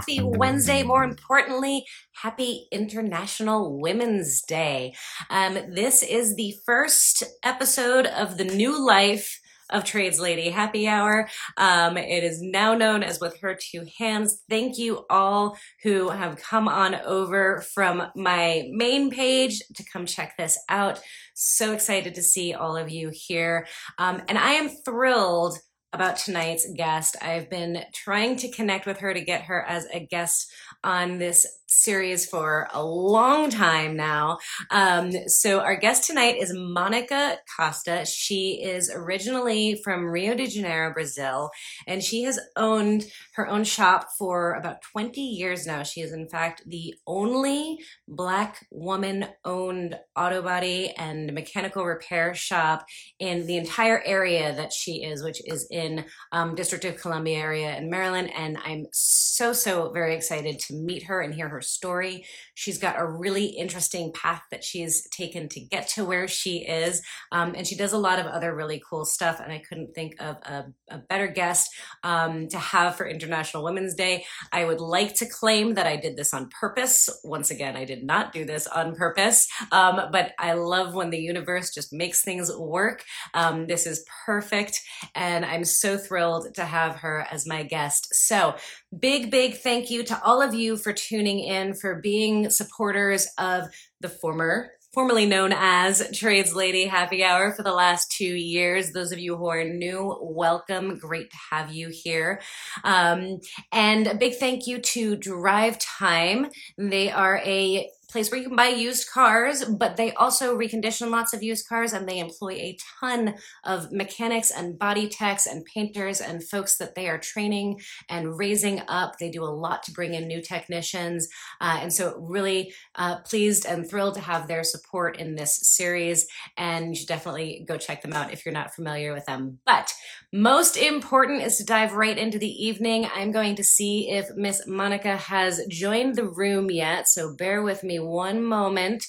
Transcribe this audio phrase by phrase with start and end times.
[0.00, 0.82] happy Wednesday.
[0.82, 1.84] More importantly,
[2.14, 4.94] happy International Women's Day.
[5.28, 11.28] Um, this is the first episode of the new life of Trades Lady Happy Hour.
[11.58, 14.42] Um, it is now known as With Her Two Hands.
[14.48, 20.34] Thank you all who have come on over from my main page to come check
[20.38, 20.98] this out.
[21.34, 23.66] So excited to see all of you here.
[23.98, 25.58] Um, and I am thrilled
[25.92, 27.16] about tonight's guest.
[27.20, 30.52] I've been trying to connect with her to get her as a guest
[30.84, 34.38] on this series for a long time now.
[34.70, 38.04] Um, so our guest tonight is Monica Costa.
[38.04, 41.50] She is originally from Rio de Janeiro, Brazil,
[41.86, 45.82] and she has owned her own shop for about 20 years now.
[45.82, 52.84] She is in fact the only black woman owned auto body and mechanical repair shop
[53.18, 57.76] in the entire area that she is, which is in um, District of Columbia area
[57.76, 58.30] in Maryland.
[58.36, 62.24] And I'm so, so very excited to meet her and hear her story.
[62.54, 67.02] She's got a really interesting path that she's taken to get to where she is.
[67.32, 69.40] Um, and she does a lot of other really cool stuff.
[69.40, 71.70] And I couldn't think of a, a better guest
[72.02, 74.24] um, to have for International Women's Day.
[74.52, 77.08] I would like to claim that I did this on purpose.
[77.24, 79.46] Once again, I did not do this on purpose.
[79.72, 83.04] Um, but I love when the universe just makes things work.
[83.34, 84.80] Um, this is perfect.
[85.14, 88.08] And I'm so thrilled to have her as my guest.
[88.12, 88.54] So
[88.96, 93.68] big, big thank you to all of you for tuning in, for being supporters of
[94.00, 98.90] the former formerly known as Trades Lady Happy Hour for the last two years.
[98.90, 100.98] Those of you who are new, welcome.
[100.98, 102.40] Great to have you here.
[102.82, 103.38] Um,
[103.70, 106.50] and a big thank you to DriveTime.
[106.76, 111.32] They are a place where you can buy used cars, but they also recondition lots
[111.32, 116.20] of used cars and they employ a ton of mechanics and body techs and painters
[116.20, 119.18] and folks that they are training and raising up.
[119.18, 121.28] They do a lot to bring in new technicians.
[121.60, 126.26] Uh, and so really uh, pleased and thrilled to have their support in this series.
[126.56, 129.58] And you should definitely go check them out if you're not familiar with them.
[129.64, 129.92] But
[130.32, 133.08] most important is to dive right into the evening.
[133.14, 137.08] I'm going to see if Miss Monica has joined the room yet.
[137.08, 139.06] So bear with me one moment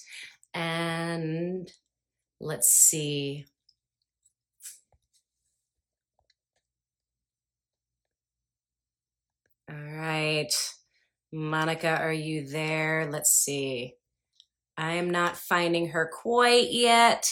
[0.53, 1.71] and
[2.39, 3.45] let's see.
[9.69, 10.51] All right.
[11.31, 13.09] Monica, are you there?
[13.11, 13.95] Let's see.
[14.77, 17.29] I am not finding her quite yet.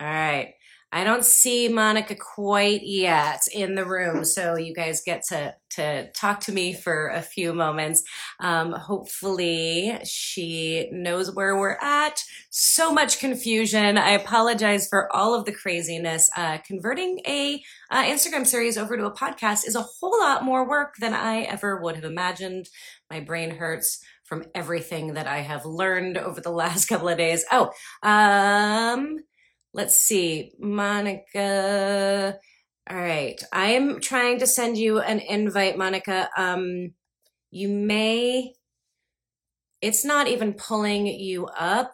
[0.00, 0.54] All right.
[0.90, 6.10] I don't see Monica quite yet in the room, so you guys get to to
[6.12, 8.02] talk to me for a few moments.
[8.40, 12.22] Um, hopefully, she knows where we're at.
[12.48, 13.98] So much confusion.
[13.98, 16.30] I apologize for all of the craziness.
[16.34, 20.66] Uh, converting a uh, Instagram series over to a podcast is a whole lot more
[20.66, 22.70] work than I ever would have imagined.
[23.10, 27.44] My brain hurts from everything that I have learned over the last couple of days.
[27.52, 27.72] Oh,
[28.02, 29.18] um
[29.78, 32.36] let's see, Monica.
[32.90, 33.40] All right.
[33.52, 36.28] I am trying to send you an invite, Monica.
[36.36, 36.94] Um,
[37.52, 38.54] you may,
[39.80, 41.92] it's not even pulling you up.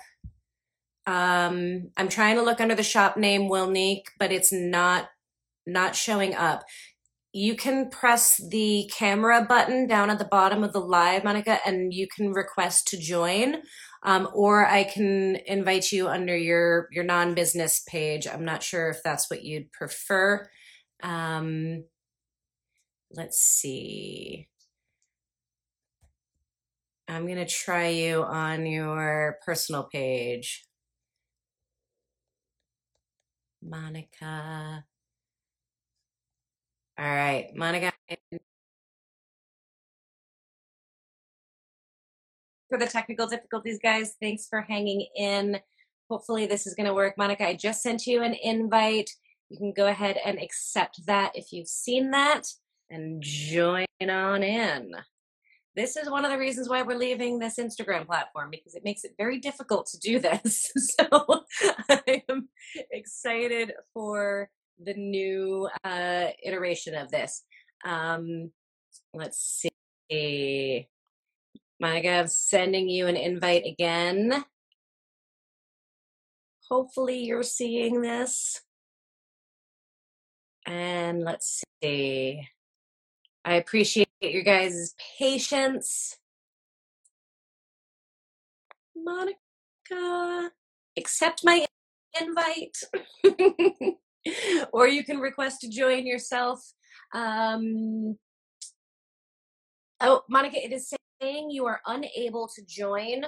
[1.07, 5.11] Um, I'm trying to look under the shop name Wilniq, but it's not,
[5.67, 6.65] not showing up.
[7.37, 11.93] You can press the camera button down at the bottom of the live, Monica, and
[11.93, 13.57] you can request to join
[14.05, 18.29] um, or I can invite you under your your non business page.
[18.29, 20.49] I'm not sure if that's what you'd prefer.
[21.03, 21.85] Um,
[23.11, 24.49] let's see.
[27.09, 30.67] I'm to try you on your personal page.
[33.63, 34.85] Monica.
[36.97, 37.93] All right, Monica
[42.75, 44.15] for the technical difficulties, guys.
[44.21, 45.61] Thanks for hanging in.
[46.11, 47.17] Hopefully, this is going to work.
[47.17, 49.11] Monica, I just sent you an invite.
[49.49, 52.49] You can go ahead and accept that if you've seen that
[52.91, 54.93] and join on in.
[55.77, 59.05] This is one of the reasons why we're leaving this Instagram platform because it makes
[59.05, 60.73] it very difficult to do this.
[60.77, 61.45] so
[61.89, 62.49] I am
[62.91, 64.51] excited for
[64.83, 67.45] the new uh, iteration of this.
[67.85, 68.51] Um,
[69.13, 69.69] let's
[70.11, 70.89] see.
[71.81, 74.45] Monica, I'm sending you an invite again.
[76.71, 78.63] Hopefully, you're seeing this.
[80.67, 82.49] And let's see.
[83.45, 86.17] I appreciate your guys' patience.
[88.97, 90.51] Monica,
[90.97, 91.67] accept my
[92.19, 92.79] invite.
[94.73, 96.61] or you can request to join yourself.
[97.13, 98.17] Um,
[100.01, 103.25] oh, Monica, it is saying you are unable to join.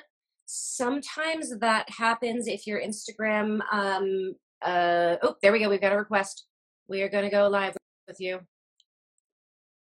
[0.47, 3.61] Sometimes that happens if your Instagram.
[3.73, 5.69] Um, uh, oh, there we go.
[5.69, 6.47] We've got a request.
[6.89, 7.77] We are going to go live
[8.07, 8.41] with you.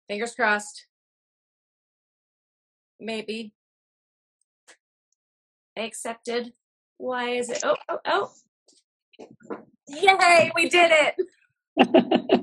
[0.09, 0.87] Fingers crossed.
[2.99, 3.53] Maybe.
[5.77, 6.53] I accepted.
[6.97, 7.61] Why is it?
[7.63, 8.33] Oh, oh, oh.
[9.89, 11.15] Yay, we did it.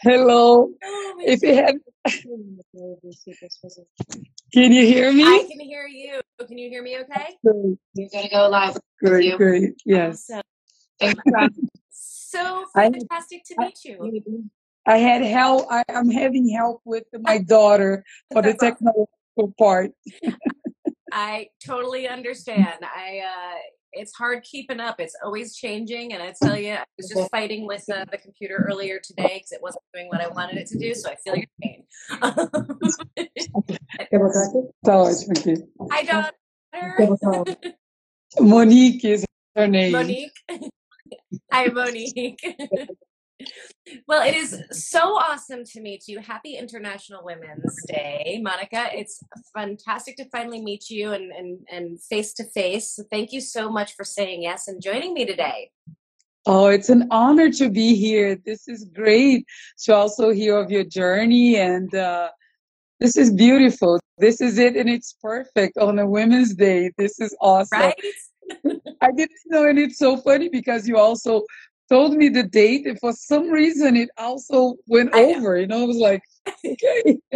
[0.00, 0.68] Hello.
[0.84, 1.74] Oh, If you have,
[4.52, 5.24] can you hear me?
[5.24, 6.20] I can hear you.
[6.46, 7.36] Can you hear me okay?
[7.44, 9.36] Great, We're going to go live great, you.
[9.36, 9.74] great.
[9.84, 10.30] Yes.
[11.00, 11.56] Awesome.
[11.90, 14.44] So I- fantastic to meet you.
[14.86, 15.66] I had help.
[15.70, 18.76] I, I'm having help with my daughter for the That's awesome.
[18.86, 19.90] technical part.
[21.12, 22.78] I totally understand.
[22.82, 23.58] I uh
[23.98, 25.00] it's hard keeping up.
[25.00, 28.66] It's always changing, and I tell you, I was just fighting with uh, the computer
[28.68, 30.94] earlier today because it wasn't doing what I wanted it to do.
[30.94, 31.84] So I feel your pain.
[32.22, 32.48] So
[33.16, 33.78] it's okay.
[35.90, 36.32] Hi, daughter.
[38.40, 39.24] Monique is
[39.56, 39.92] her name.
[39.92, 40.32] Monique.
[41.52, 42.40] Hi, Monique.
[44.06, 46.18] well, it is so awesome to meet you.
[46.18, 48.88] Happy International Women's Day, Monica.
[48.92, 49.20] It's
[49.54, 52.96] fantastic to finally meet you and and and face to face.
[52.96, 55.70] So Thank you so much for saying yes and joining me today.
[56.46, 58.36] Oh, it's an honor to be here.
[58.36, 59.44] This is great
[59.84, 62.30] to also hear of your journey, and uh,
[63.00, 64.00] this is beautiful.
[64.18, 66.90] This is it, and it's perfect on a Women's Day.
[66.96, 67.80] This is awesome.
[67.80, 67.94] Right?
[69.02, 71.44] I didn't know, and it's so funny because you also
[71.88, 75.38] told me the date, and for some reason, it also went I know.
[75.38, 75.58] over.
[75.58, 76.22] You know, I was like,
[76.64, 77.18] okay.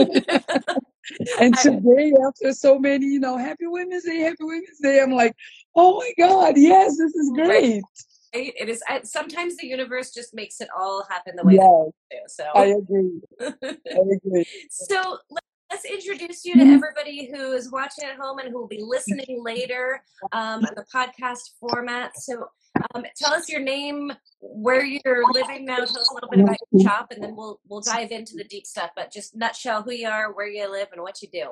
[1.41, 5.35] and today, after so many, you know, Happy Women's Day, Happy Women's Day, I'm like,
[5.75, 7.49] oh my God, yes, this is great.
[7.75, 7.83] Right?
[8.35, 8.83] It is.
[8.89, 11.93] I, sometimes the universe just makes it all happen the way it do.
[12.55, 13.21] I agree.
[13.41, 14.45] I agree.
[14.71, 16.75] So let- let's introduce you to Mhm.
[16.75, 20.03] everybody who is watching at home and who will be listening later
[20.33, 22.17] um, in the podcast format.
[22.19, 22.49] So
[22.95, 25.77] um, tell us your name, where you're living now.
[25.77, 28.45] Tell us a little bit about your shop, and then we'll we'll dive into the
[28.45, 28.91] deep stuff.
[28.97, 31.51] But just nutshell who you are, where you live, and what you do.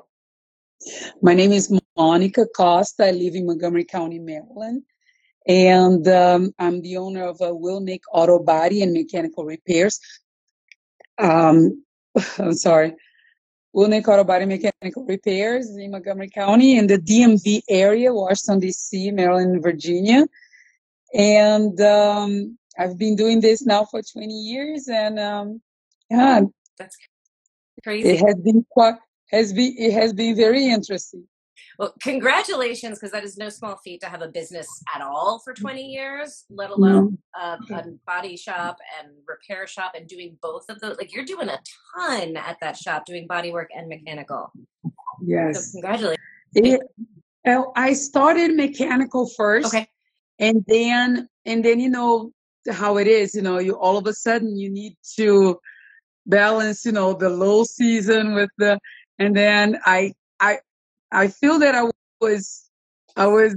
[1.20, 3.06] My name is Monica Costa.
[3.06, 4.82] I live in Montgomery County, Maryland.
[5.46, 10.00] And um, I'm the owner of a Wilniq Auto Body and Mechanical Repairs.
[11.18, 11.84] Um,
[12.38, 12.94] I'm sorry.
[13.72, 19.10] Will Wilniq Auto Body Mechanical Repairs in Montgomery County in the DMV area, Washington, D.C.,
[19.12, 20.26] Maryland, Virginia.
[21.14, 24.88] And um, I've been doing this now for 20 years.
[24.88, 25.60] And um,
[26.10, 26.42] yeah,
[26.78, 26.96] That's
[27.82, 28.10] crazy.
[28.10, 28.94] it has been quite,
[29.30, 31.24] has been, it has been very interesting.
[31.78, 35.54] Well, congratulations, because that is no small feat to have a business at all for
[35.54, 40.80] 20 years, let alone a, a body shop and repair shop and doing both of
[40.80, 40.96] those.
[40.98, 41.58] Like you're doing a
[41.96, 44.50] ton at that shop, doing body work and mechanical.
[44.84, 44.90] So
[45.22, 45.72] Yes.
[45.72, 46.18] congratulations.
[46.54, 46.80] It,
[47.46, 49.88] I started mechanical first, Okay.
[50.40, 52.32] And then and then you know
[52.72, 53.34] how it is.
[53.34, 55.60] You know, you all of a sudden you need to
[56.26, 56.84] balance.
[56.84, 58.80] You know, the low season with the,
[59.18, 60.58] and then I I
[61.12, 61.90] I feel that I
[62.20, 62.70] was
[63.16, 63.54] I was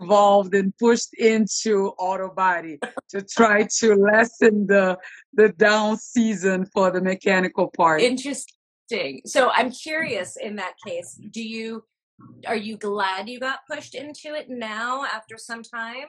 [0.00, 2.78] involved and pushed into auto body
[3.10, 4.98] to try to lessen the
[5.34, 8.00] the down season for the mechanical part.
[8.00, 9.20] Interesting.
[9.26, 11.84] So I'm curious in that case, do you
[12.46, 16.06] are you glad you got pushed into it now after some time?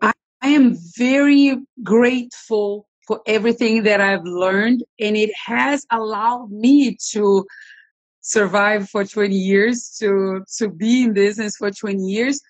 [0.00, 7.46] I am very grateful for everything that I've learned, and it has allowed me to
[8.20, 12.40] survive for 20 years, to to be in business for 20 years.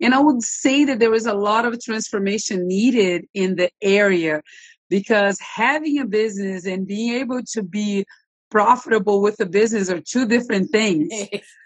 [0.00, 4.42] And I would say that there is a lot of transformation needed in the area
[4.90, 8.04] because having a business and being able to be
[8.50, 11.12] profitable with a business are two different things.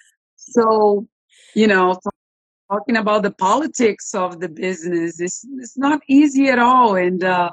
[0.50, 1.06] So,
[1.54, 1.98] you know,
[2.70, 6.96] talking about the politics of the business, it's, it's not easy at all.
[6.96, 7.50] And uh,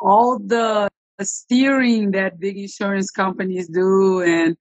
[0.00, 0.88] all the
[1.22, 4.56] steering that big insurance companies do and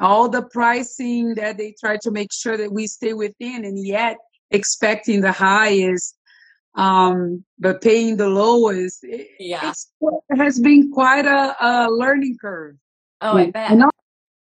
[0.00, 4.16] all the pricing that they try to make sure that we stay within and yet
[4.50, 6.16] expecting the highest
[6.74, 9.72] um but paying the lowest it, Yeah.
[10.00, 12.76] it has been quite a, a learning curve
[13.20, 13.70] Oh, I bet.
[13.70, 13.84] and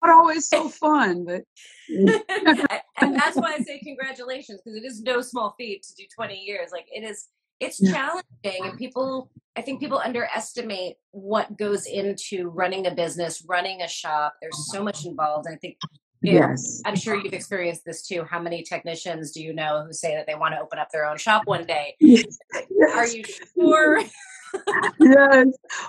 [0.02, 1.43] not, always so fun but
[3.00, 6.35] and that's why I say congratulations because it is no small feat to do 20
[6.35, 6.71] years.
[6.73, 7.26] Like it is,
[7.61, 13.83] it's challenging, and people, I think people underestimate what goes into running a business, running
[13.83, 14.35] a shop.
[14.40, 15.49] There's so much involved.
[15.50, 15.76] I think
[16.22, 16.82] Yes.
[16.84, 18.25] I'm sure you've experienced this too.
[18.25, 21.06] How many technicians do you know who say that they want to open up their
[21.06, 21.94] own shop one day?
[22.00, 22.38] Yes.
[22.94, 24.00] Are you sure?
[25.00, 25.46] yes.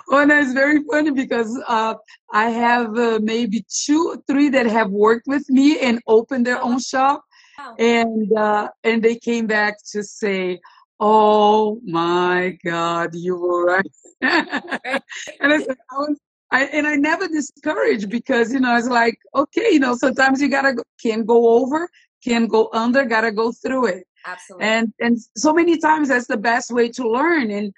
[0.08, 1.94] Well, that's very funny because uh,
[2.32, 6.78] I have uh, maybe two three that have worked with me and opened their own
[6.78, 7.24] shop.
[7.58, 7.74] Wow.
[7.78, 10.60] And uh, and they came back to say,
[10.98, 16.18] "Oh my God, you were right." and I said, I was
[16.52, 20.48] I, and I never discourage because, you know, it's like, okay, you know, sometimes you
[20.48, 21.88] gotta, go, can go over,
[22.24, 24.04] can go under, gotta go through it.
[24.26, 24.66] Absolutely.
[24.66, 27.50] And, and so many times that's the best way to learn.
[27.50, 27.72] And,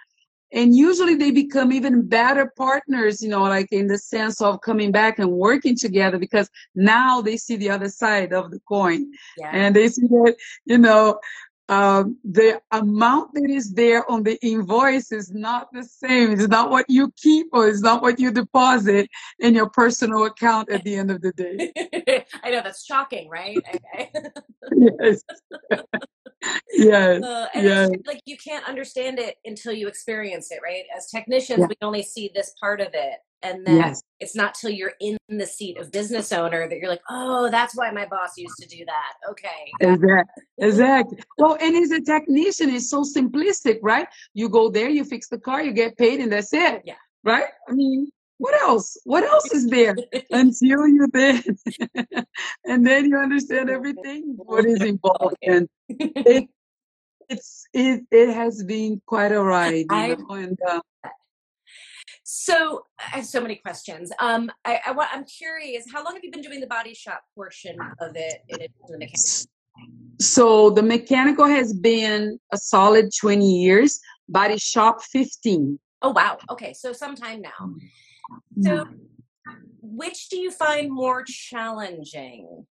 [0.52, 4.92] and usually they become even better partners, you know, like in the sense of coming
[4.92, 9.50] back and working together because now they see the other side of the coin yeah.
[9.52, 10.36] and they see that,
[10.66, 11.18] you know,
[11.72, 16.32] um, the amount that is there on the invoice is not the same.
[16.32, 20.70] It's not what you keep or it's not what you deposit in your personal account
[20.70, 21.72] at the end of the day.
[22.44, 23.58] I know that's shocking, right?
[23.74, 24.10] Okay.
[25.00, 25.22] yes.
[26.72, 27.22] yes.
[27.22, 27.90] Uh, and yes.
[28.06, 30.84] like you can't understand it until you experience it, right?
[30.96, 31.66] As technicians, Yeah.
[31.66, 33.18] we only see this part of it.
[33.42, 34.02] And then Yes.
[34.20, 37.76] it's not till you're in the seat of business owner that you're like, oh, that's
[37.76, 39.12] why my boss used to do that.
[39.30, 39.72] Okay.
[39.80, 40.42] Exactly.
[40.58, 41.18] Exactly.
[41.38, 44.06] Well, and as a technician, it's so simplistic, right?
[44.34, 46.82] You go there, you fix the car, you get paid, and that's it.
[46.84, 46.94] Yeah.
[47.24, 47.46] Right?
[47.68, 48.96] I mean, what else?
[49.04, 49.94] What else is there
[50.30, 51.42] until you then,
[52.64, 56.48] and then you understand everything what is involved, and it,
[57.28, 60.80] it's it it has been quite a ride, you know, and uh,
[62.42, 64.10] So I have so many questions.
[64.18, 67.76] Um, I, I, I'm curious, how long have you been doing the body shop portion
[68.00, 68.58] of it in
[68.88, 69.46] the mechanics?
[70.20, 75.78] so the mechanical has been a solid 20 years, body shop 15.
[76.02, 76.36] Oh wow.
[76.50, 77.76] Okay, so sometime now.
[78.60, 78.86] So
[79.80, 82.66] which do you find more challenging?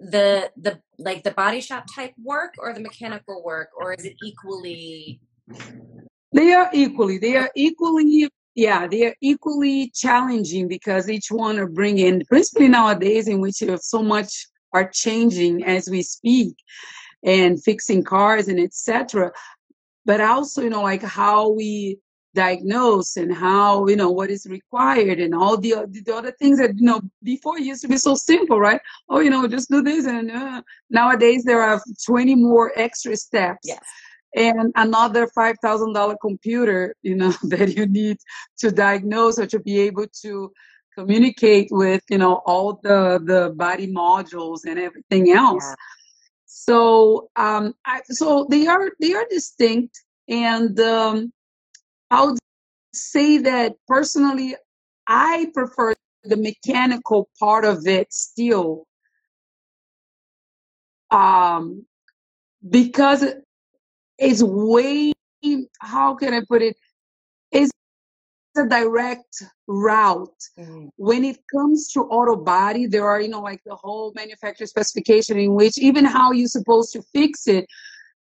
[0.00, 4.16] The the like the body shop type work or the mechanical work or is it
[4.24, 5.20] equally
[6.32, 11.68] They are equally, they are equally, yeah, they are equally challenging because each one are
[11.68, 16.56] bringing, principally nowadays in which so much are changing as we speak
[17.22, 19.32] and fixing cars and etc.
[20.04, 21.98] But also, you know, like how we
[22.34, 26.76] diagnose and how, you know, what is required and all the, the other things that,
[26.76, 28.80] you know, before used to be so simple, right?
[29.08, 33.66] Oh, you know, just do this and uh, nowadays there are 20 more extra steps
[33.66, 33.80] yes.
[34.34, 38.18] And another five thousand dollar computer, you know, that you need
[38.58, 40.52] to diagnose or to be able to
[40.96, 45.64] communicate with, you know, all the the body modules and everything else.
[45.66, 45.74] Yeah.
[46.46, 51.32] So, um, I, so they are they are distinct, and um,
[52.10, 52.38] I would
[52.92, 54.56] say that personally,
[55.06, 55.94] I prefer
[56.24, 58.86] the mechanical part of it still,
[61.10, 61.86] um,
[62.68, 63.24] because
[64.20, 65.12] it's way
[65.80, 66.76] how can I put it?
[67.50, 67.72] It's
[68.56, 70.42] a direct route.
[70.58, 70.90] Mhm.
[70.96, 75.38] When it comes to auto body, there are, you know, like the whole manufacturer specification
[75.38, 77.66] in which even how you're supposed to fix it.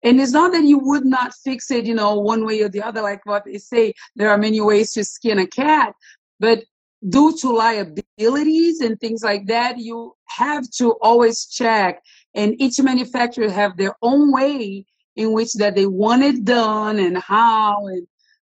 [0.02, 2.82] And it's not that you would not fix it, you know, one way or the
[2.82, 5.94] other, like what they say, there are many ways to skin a cat,
[6.40, 6.64] but
[7.08, 12.02] due to liabilities and things like that, you have to always check.
[12.34, 14.86] And each manufacturer have their own way
[15.16, 18.06] in which that they want it done and how and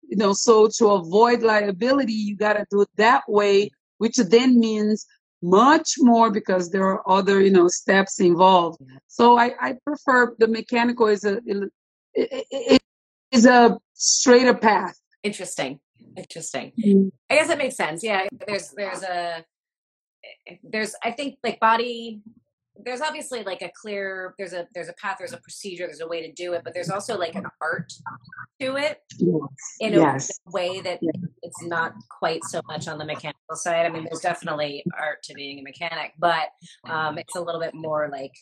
[0.07, 4.59] you know so to avoid liability you got to do it that way which then
[4.59, 5.05] means
[5.41, 10.47] much more because there are other you know steps involved so i i prefer the
[10.47, 11.39] mechanical is a
[12.13, 12.81] it,
[13.31, 15.79] is a straighter path Interesting.
[16.15, 16.71] Interesting.
[16.79, 17.07] Mm-hmm.
[17.31, 18.03] I guess that makes sense.
[18.03, 19.43] Yeah, there's there's a
[20.47, 22.21] eh, there's I think like body
[22.83, 26.07] there's obviously like a clear there's a there's a path there's a procedure there's a
[26.07, 27.91] way to do it but there's also like an art
[28.59, 29.01] to it
[29.79, 30.99] in a yes way that
[31.45, 33.85] it's not quite so much on the mechanical side.
[33.85, 36.49] I mean, there's definitely art to being a mechanic, but
[36.89, 38.33] um, it's a little bit more like,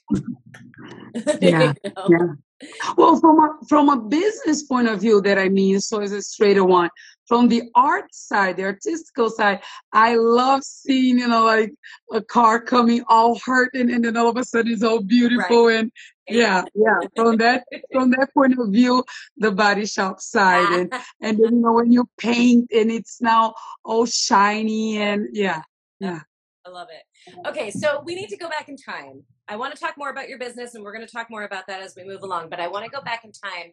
[1.42, 2.08] Yeah, you know?
[2.10, 2.68] yeah.
[2.98, 6.22] Well, from a from a business point of view, that I mean, so it's a
[6.22, 6.90] straighter one.
[7.28, 9.62] From the art side, the artistical side,
[9.94, 11.74] I love seeing, you know, like
[12.12, 15.70] a car coming all hurt and, and then all of a sudden it's all beautiful
[15.70, 15.92] and
[16.28, 17.00] yeah, yeah.
[17.16, 19.04] From that from that point of view,
[19.38, 23.54] the body shop side and and then you know when you paint and it's now
[23.84, 25.62] all shiny and yeah,
[26.00, 26.22] yeah,
[26.66, 27.48] I love it.
[27.48, 29.24] Okay, so we need to go back in time.
[29.48, 31.68] I want to talk more about your business, and we're going to talk more about
[31.68, 32.50] that as we move along.
[32.50, 33.72] But I want to go back in time.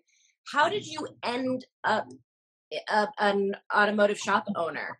[0.52, 2.06] How did you end up
[2.88, 4.98] a, an automotive shop owner?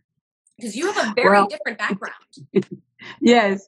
[0.57, 2.15] Because you have a very well, different background.
[3.21, 3.67] yes.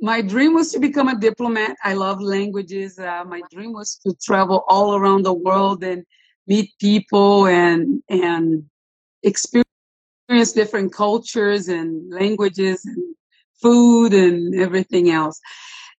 [0.00, 1.76] My dream was to become a diplomat.
[1.82, 2.98] I love languages.
[2.98, 6.04] Uh, my dream was to travel all around the world and
[6.46, 8.64] meet people and and
[9.22, 13.14] experience different cultures and languages and
[13.60, 15.40] food and everything else.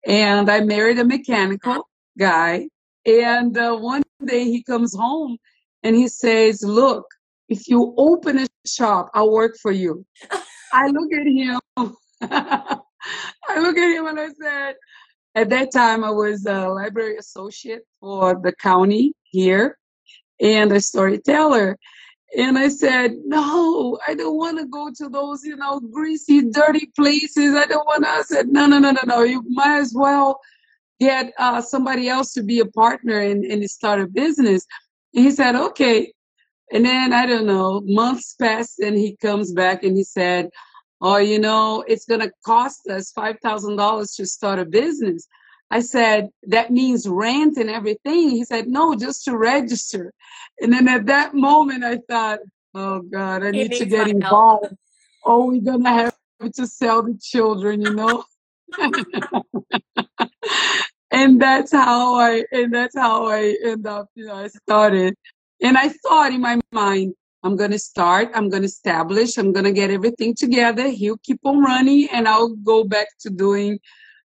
[0.05, 1.87] And I married a mechanical
[2.17, 2.69] guy.
[3.05, 5.37] And uh, one day he comes home
[5.83, 7.05] and he says, Look,
[7.47, 10.05] if you open a shop, I'll work for you.
[10.71, 11.59] I look at him.
[12.21, 14.75] I look at him and I said,
[15.35, 19.77] at that time I was a library associate for the county here
[20.39, 21.77] and a storyteller.
[22.37, 26.91] And I said, no, I don't want to go to those, you know, greasy, dirty
[26.95, 27.55] places.
[27.55, 28.09] I don't want to.
[28.09, 29.23] I said, no, no, no, no, no.
[29.23, 30.39] You might as well
[30.99, 34.67] get uh, somebody else to be a partner and, and start a business.
[35.15, 36.13] And he said, okay.
[36.71, 40.49] And then I don't know, months passed and he comes back and he said,
[41.01, 45.27] oh, you know, it's going to cost us $5,000 to start a business.
[45.71, 48.31] I said, that means rent and everything.
[48.31, 50.11] He said, no, just to register.
[50.59, 52.39] And then at that moment, I thought,
[52.73, 54.65] oh God, I need to get involved.
[54.65, 54.77] Help.
[55.25, 56.15] Oh, we're going to have
[56.55, 58.23] to sell the children, you know?
[61.11, 65.15] and that's how I, and that's how I end up, you know, I started.
[65.61, 69.53] And I thought in my mind, I'm going to start, I'm going to establish, I'm
[69.53, 70.89] going to get everything together.
[70.89, 73.79] He'll keep on running and I'll go back to doing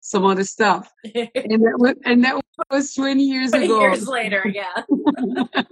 [0.01, 0.91] some other stuff.
[1.05, 2.41] and that was and that
[2.71, 3.81] was 20 years 20 ago.
[3.81, 4.83] Years later, yeah.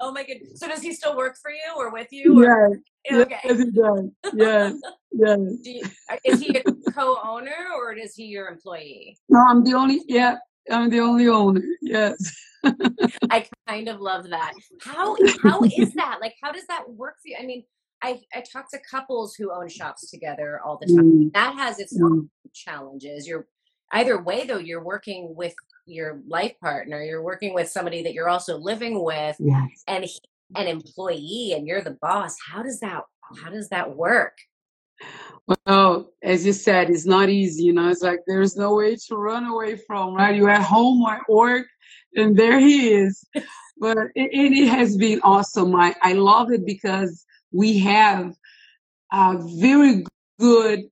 [0.00, 0.58] oh my goodness.
[0.58, 2.42] So does he still work for you or with you?
[2.42, 2.80] Or?
[3.04, 3.26] Yes.
[3.26, 3.40] Okay.
[3.44, 4.10] Yes, he does.
[4.34, 4.74] Yes.
[5.12, 5.38] yes.
[5.62, 9.16] You, uh, is he a co-owner or is he your employee?
[9.28, 10.38] No, I'm the only yeah,
[10.70, 11.62] I'm the only owner.
[11.82, 12.34] Yes.
[13.30, 14.54] I kind of love that.
[14.80, 16.18] How how is that?
[16.20, 17.36] Like how does that work for you?
[17.40, 17.62] I mean,
[18.02, 21.12] I, I talk to couples who own shops together all the time.
[21.12, 21.32] Mm.
[21.32, 22.04] That has its mm.
[22.04, 23.26] own challenges.
[23.26, 23.46] You're
[23.92, 25.54] either way though, you're working with
[25.86, 29.84] your life partner, you're working with somebody that you're also living with yes.
[29.86, 30.18] and he,
[30.54, 32.36] an employee and you're the boss.
[32.50, 33.02] How does that
[33.42, 34.36] how does that work?
[35.66, 39.16] Well, as you said, it's not easy, you know, it's like there's no way to
[39.16, 40.34] run away from, right?
[40.34, 41.66] You're at home or at work
[42.16, 43.24] and there he is.
[43.78, 45.74] but it, it has been awesome.
[45.76, 48.34] I, I love it because we have
[49.12, 50.04] a very
[50.38, 50.84] good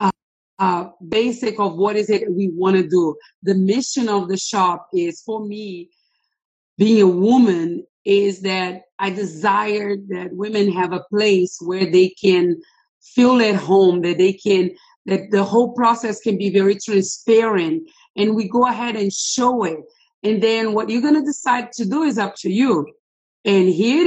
[0.00, 0.10] uh,
[0.58, 3.16] uh, basic of what is it we want to do.
[3.42, 5.90] The mission of the shop is for me,
[6.78, 12.56] being a woman, is that I desire that women have a place where they can
[13.02, 14.70] feel at home, that they can,
[15.06, 19.78] that the whole process can be very transparent and we go ahead and show it.
[20.22, 22.86] And then what you're going to decide to do is up to you.
[23.44, 24.05] And here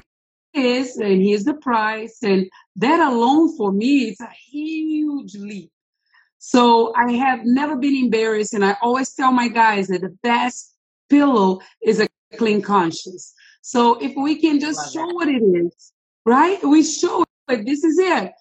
[0.54, 2.20] is, and here's the price.
[2.24, 5.72] And that alone for me, it's a huge leap.
[6.40, 8.54] So I have never been embarrassed.
[8.54, 10.76] And I always tell my guys that the best
[11.10, 12.08] pillow is a
[12.38, 13.34] clean conscience.
[13.62, 15.94] So if we can just show what it is,
[16.26, 16.64] right?
[16.64, 18.32] We show it, this is it.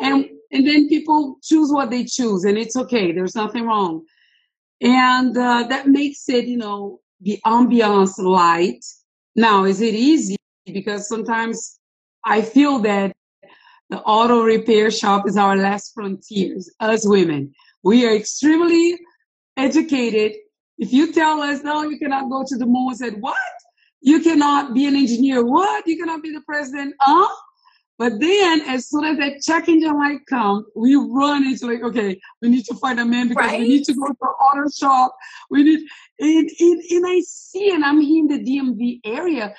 [0.00, 3.12] And and then people choose what they choose, and it's okay.
[3.12, 4.04] There's nothing wrong.
[4.80, 8.84] And uh, that makes it, you know, the ambiance light.
[9.34, 10.36] Now, is it easy?
[10.72, 11.78] Because sometimes
[12.24, 13.12] I feel that
[13.88, 17.54] the auto repair shop is our last frontiers as women.
[17.84, 18.98] We are extremely
[19.56, 20.32] educated.
[20.78, 23.36] If you tell us, no, you cannot go to the moon, said, what?
[24.00, 25.44] You cannot be an engineer.
[25.44, 25.86] What?
[25.86, 26.94] You cannot be the president.
[27.00, 27.28] Huh?
[27.98, 32.20] But then, as soon as that check engine light comes, we run into like, okay,
[32.42, 33.60] we need to find a man because right?
[33.60, 35.16] we need to go to the auto shop.
[35.48, 39.54] We need, and, and, and I see, and I'm here in the DMV area,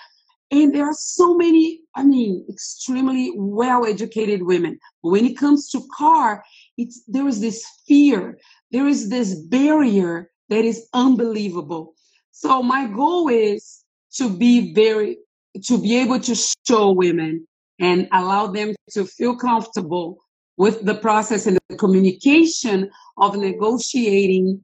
[0.49, 4.79] and there are so many, I mean, extremely well educated women.
[5.03, 6.43] But when it comes to car,
[6.77, 8.37] it's, there is this fear,
[8.71, 11.95] there is this barrier that is unbelievable.
[12.31, 13.83] So my goal is
[14.13, 15.17] to be very,
[15.65, 17.45] to be able to show women
[17.79, 20.23] and allow them to feel comfortable
[20.55, 24.61] with the process and the communication of negotiating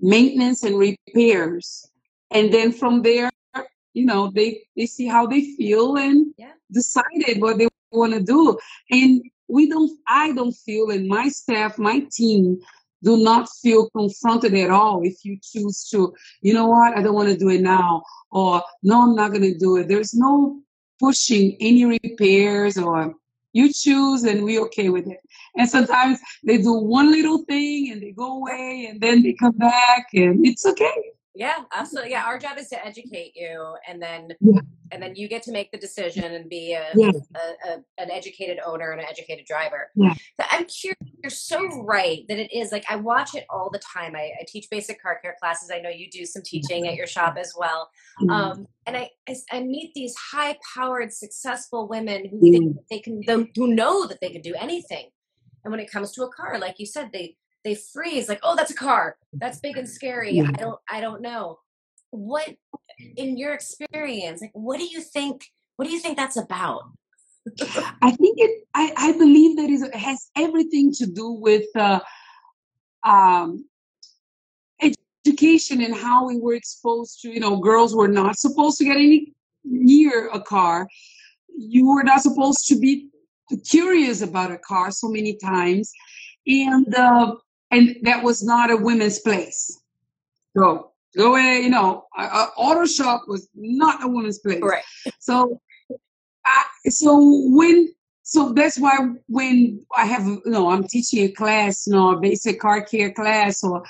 [0.00, 1.90] maintenance and repairs.
[2.30, 3.30] And then from there,
[3.94, 6.52] you know they they see how they feel and yeah.
[6.72, 8.58] decided what they want to do.
[8.90, 12.58] And we don't i don't feel and my staff my team
[13.02, 16.96] do not feel confronted at all if you choose to you know what?
[16.96, 19.88] I don't want to do it now or no i'm not going to do it.
[19.88, 20.60] There's no
[21.00, 23.14] pushing any repairs or
[23.52, 25.18] you choose and we okay with it.
[25.56, 29.56] And sometimes they do one little thing and they go away and then they come
[29.56, 32.10] back and it's okay Yeah, absolutely.
[32.10, 34.60] Yeah, our job is to educate you, and then Yeah.
[34.90, 37.14] and then you get to make the decision and be a, Yes.
[37.36, 37.72] a, a
[38.02, 39.92] an educated owner and an educated driver.
[39.94, 40.14] Yeah.
[40.36, 40.96] But I'm curious.
[41.22, 44.16] You're so right that it is like I watch it all the time.
[44.16, 45.70] I, I teach basic car care classes.
[45.72, 47.88] I know you do some teaching at your shop as well.
[48.28, 52.52] Um, and I, I I meet these high powered, successful women who Mm.
[52.52, 53.22] think they can
[53.54, 55.06] who know that they can do anything.
[55.62, 58.56] And when it comes to a car, like you said, they they freeze like, oh,
[58.56, 59.16] that's a car.
[59.34, 60.40] That's big and scary.
[60.40, 61.58] I don't I don't know.
[62.10, 62.48] What
[63.16, 65.44] in your experience, like what do you think
[65.76, 66.82] what do you think that's about?
[68.02, 68.66] I think it.
[68.74, 72.00] I, I believe that is- it has everything to do with uh,
[73.04, 73.64] um,
[75.26, 77.30] education and how we were exposed to.
[77.30, 79.32] You know, girls were not supposed to get any
[79.64, 80.88] near a car.
[81.56, 83.08] You were not supposed to be
[83.66, 85.92] curious about a car so many times,
[86.46, 87.34] and uh,
[87.70, 89.80] and that was not a women's place.
[90.56, 91.60] Go go away.
[91.62, 94.60] You know, a, a auto shop was not a woman's place.
[94.62, 94.82] Right.
[95.18, 95.60] So,
[96.44, 97.18] I, so
[97.50, 98.96] when so that's why
[99.28, 103.12] when I have you know I'm teaching a class, you know, a basic car care
[103.12, 103.82] class, or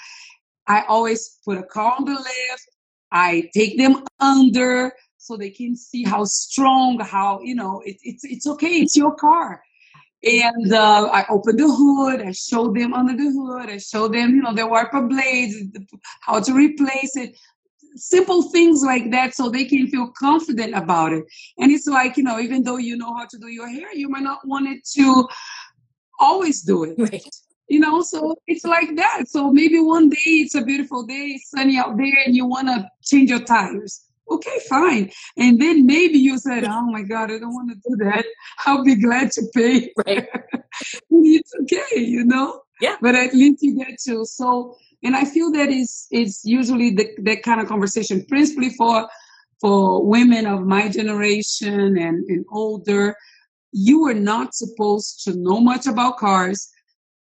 [0.67, 2.69] I always put a car on the left.
[3.11, 8.25] I take them under so they can see how strong, how you know it, it's
[8.25, 8.81] it's okay.
[8.81, 9.62] It's your car.
[10.22, 12.22] And uh, I open the hood.
[12.22, 13.70] I show them under the hood.
[13.70, 15.57] I show them, you know, the wiper blades,
[16.22, 17.37] how to replace it
[17.98, 21.24] simple things like that so they can feel confident about it.
[21.59, 24.09] And it's like, you know, even though you know how to do your hair, you
[24.09, 25.28] might not want it to
[26.20, 26.94] always do it.
[26.98, 27.24] Right.
[27.68, 29.24] You know, so it's like that.
[29.28, 32.68] So maybe one day it's a beautiful day, it's sunny out there, and you want
[32.68, 34.08] to change your tires.
[34.31, 35.11] Okay, fine.
[35.37, 38.25] And then maybe you said, Oh my God, I don't want to do that.
[38.67, 39.93] I'll be glad to pay.
[40.07, 40.29] Right.
[41.11, 42.61] it's okay, you know?
[42.81, 42.97] Yeah.
[43.01, 44.25] But at least you get to.
[44.25, 49.09] So, and I feel that is is usually the, that kind of conversation, principally for
[49.61, 53.17] for women of my generation and, and older.
[53.73, 56.69] You were not supposed to know much about cars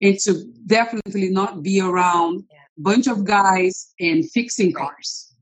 [0.01, 2.57] and to definitely not be around Yeah.
[2.77, 4.85] a bunch of guys and fixing Right.
[4.87, 5.32] cars.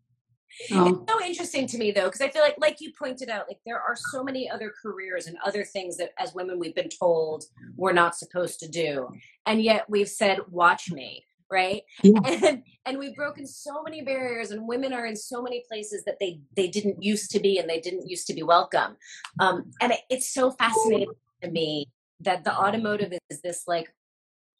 [0.67, 3.45] So, It's so interesting to me though, because I feel like, like you pointed out,
[3.47, 6.89] like there are so many other careers and other things that as women we've been
[6.89, 7.45] told
[7.75, 9.09] we're not supposed to do,
[9.45, 11.83] and yet we've said, "Watch me," right?
[12.03, 12.19] Yeah.
[12.43, 16.17] And and we've broken so many barriers, and women are in so many places that
[16.19, 18.97] they they didn't used to be, and they didn't used to be welcome.
[19.39, 21.87] Um, and it, it's so fascinating to me
[22.21, 23.93] that the automotive is this like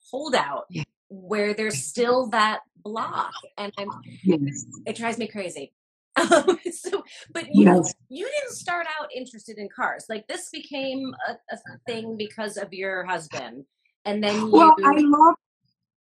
[0.10, 0.84] holdout Yeah.
[1.10, 3.90] where there's still that block, and I'm
[4.86, 5.74] it drives me crazy.
[6.21, 7.03] Um, so,
[7.34, 7.93] but you Yes.
[8.10, 10.05] you didn't start out interested in cars.
[10.10, 11.57] Like this became a, a
[11.88, 13.65] thing because of your husband,
[14.05, 14.51] and then you.
[14.51, 15.36] Well, I love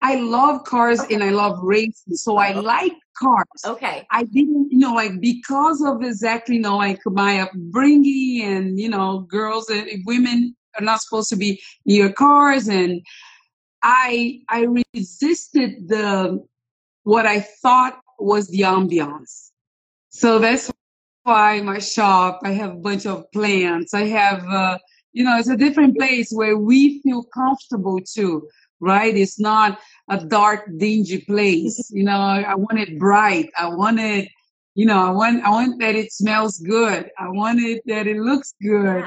[0.01, 1.15] I love cars Okay.
[1.15, 3.45] and I love racing, so I like cars.
[3.65, 8.80] okay, I didn't, you know, like because of exactly, you know, like my upbringing and
[8.80, 13.01] you know, girls and women are not supposed to be near cars, and
[13.84, 16.45] I I resisted the
[17.03, 19.51] what I thought was the ambiance.
[20.17, 20.71] So that's
[21.25, 22.39] why my shop.
[22.43, 23.93] I have a bunch of plants.
[23.93, 24.80] I have, uh,
[25.13, 28.49] you know, it's a different place where we feel comfortable too,
[28.80, 29.15] right?
[29.15, 29.77] It's not
[30.10, 31.91] a dark, dingy place.
[31.93, 33.51] You know, I want it bright.
[33.60, 34.27] I want it,
[34.73, 37.12] you know, I want, I want that it smells good.
[37.19, 39.06] I want it that it looks good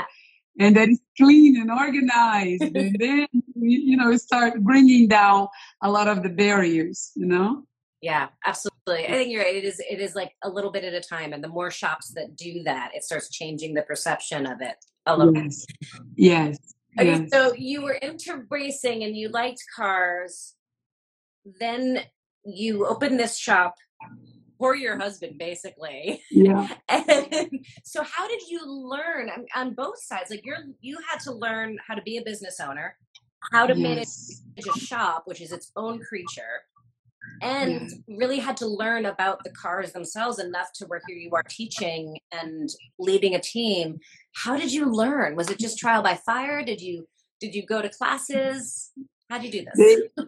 [0.61, 2.63] and that it's clean and organized.
[2.77, 5.49] and then, you know, start bringing down
[5.83, 7.65] a lot of the barriers, you know?
[8.01, 9.07] Yeah, absolutely.
[9.07, 9.55] I think you're right.
[9.55, 12.13] It is it is like a little bit at a time, and the more shops
[12.15, 15.33] that do that, it starts changing the perception of it a little.
[15.33, 15.45] bit.
[15.45, 15.67] Yes.
[16.17, 16.59] Yes.
[16.99, 17.31] Okay, yes.
[17.33, 20.55] so you were into racing and you liked cars.
[21.61, 22.01] Then
[22.45, 23.75] you opened this shop
[24.59, 26.23] for your husband, basically.
[26.31, 26.69] Yeah.
[26.89, 30.31] And so, how did you learn on, on both sides?
[30.31, 32.97] Like you're you had to learn how to be a business owner,
[33.53, 34.09] how to manage
[34.59, 36.63] a shop, which is its own creature,
[37.43, 41.43] and really had to learn about the cars themselves enough to where here you are
[41.49, 43.99] teaching and leading a team.
[44.35, 45.37] How did you learn?
[45.37, 46.63] Was it just trial by fire?
[46.65, 47.07] Did you
[47.41, 48.91] did you go to classes?
[49.31, 50.27] How did you do this?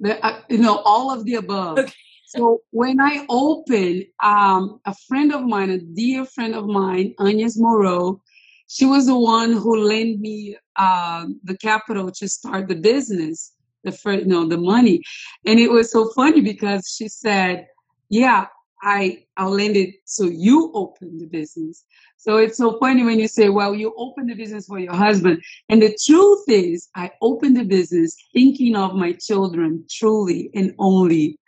[0.00, 1.78] They- uh, you know, all of the above.
[1.78, 1.92] Okay.
[2.26, 7.58] So when I opened, um, a friend of mine, a dear friend of mine, Agnes
[7.58, 8.22] Moreau,
[8.68, 13.52] she was the one who lent me uh, the capital to start the business,
[13.84, 15.02] the first, no, the money,
[15.46, 17.66] and it was so funny because she said,
[18.08, 18.46] "Yeah,
[18.82, 21.84] I I'll lend it so you open the business."
[22.16, 25.42] So it's so funny when you say, "Well, you open the business for your husband,"
[25.68, 31.38] and the truth is, I opened the business thinking of my children truly and only,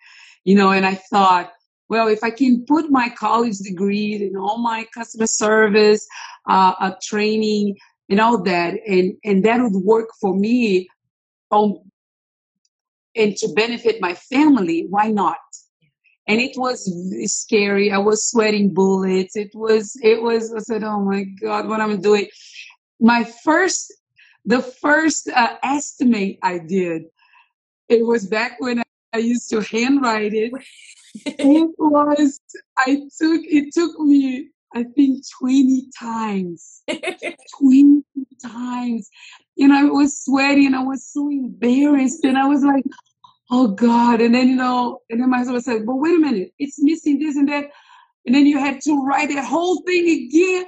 [0.44, 0.70] you know.
[0.72, 1.52] And I thought
[1.88, 6.06] well, if I can put my college degree and all my customer service,
[6.48, 7.76] uh, uh, training,
[8.08, 10.88] and all that, and and that would work for me,
[11.50, 11.78] um,
[13.16, 15.38] and to benefit my family, why not?
[16.26, 16.90] And it was
[17.26, 17.92] scary.
[17.92, 19.36] I was sweating bullets.
[19.36, 20.54] It was, it was.
[20.54, 22.28] I said, "Oh my God, what am I doing?"
[22.98, 23.92] My first,
[24.46, 27.04] the first uh, estimate I did,
[27.90, 30.52] it was back when I used to handwrite it
[31.26, 32.40] it was
[32.76, 36.82] i took it took me i think 20 times
[37.58, 38.02] 20
[38.42, 39.08] times
[39.58, 42.84] and i was sweaty and i was so embarrassed and i was like
[43.50, 46.52] oh god and then you know and then my husband said but wait a minute
[46.58, 47.66] it's missing this and that
[48.26, 50.64] and then you had to write that whole thing again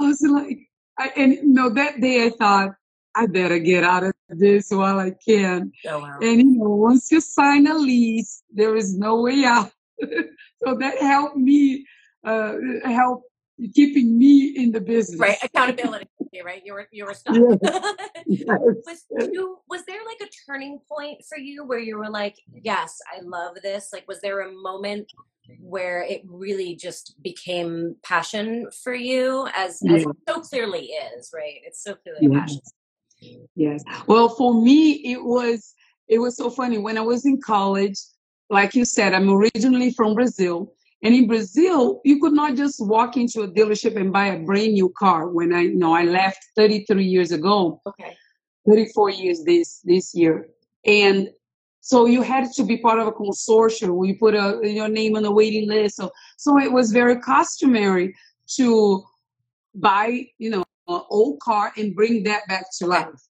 [0.00, 0.58] i was like
[0.98, 2.70] I, and you know that day i thought
[3.14, 5.72] I better get out of this while I can.
[5.88, 6.18] Oh, wow.
[6.20, 9.70] And you know, once you sign a lease, there is no way out.
[10.00, 11.86] so that helped me
[12.24, 13.22] uh, help
[13.74, 15.20] keeping me in the business.
[15.20, 16.08] Right, accountability.
[16.42, 17.36] Right, you were you were stuck.
[17.36, 17.58] Yes.
[18.26, 18.58] yes.
[18.86, 22.98] was you, was there like a turning point for you where you were like, yes,
[23.14, 23.90] I love this?
[23.92, 25.12] Like, was there a moment
[25.60, 31.60] where it really just became passion for you, as, as so clearly is, right?
[31.64, 32.60] It's so clearly passion.
[33.54, 33.84] Yes.
[34.06, 35.74] Well, for me, it was
[36.08, 37.98] it was so funny when I was in college
[38.50, 40.72] like you said, I'm originally from Brazil.
[41.04, 44.72] And in Brazil, you could not just walk into a dealership and buy a brand
[44.72, 45.28] new car.
[45.28, 47.80] When I, you know, I left 33 years ago.
[47.86, 48.16] Okay.
[48.66, 50.48] 34 years this this year,
[50.86, 51.28] and
[51.80, 53.96] so you had to be part of a consortium.
[53.96, 55.96] We put a, your name on a waiting list.
[55.96, 58.14] So so it was very customary
[58.56, 59.04] to
[59.74, 63.20] buy, you know, an old car and bring that back to life.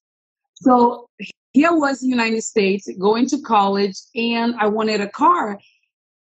[0.61, 1.09] So
[1.51, 5.59] here was the United States, going to college, and I wanted a car.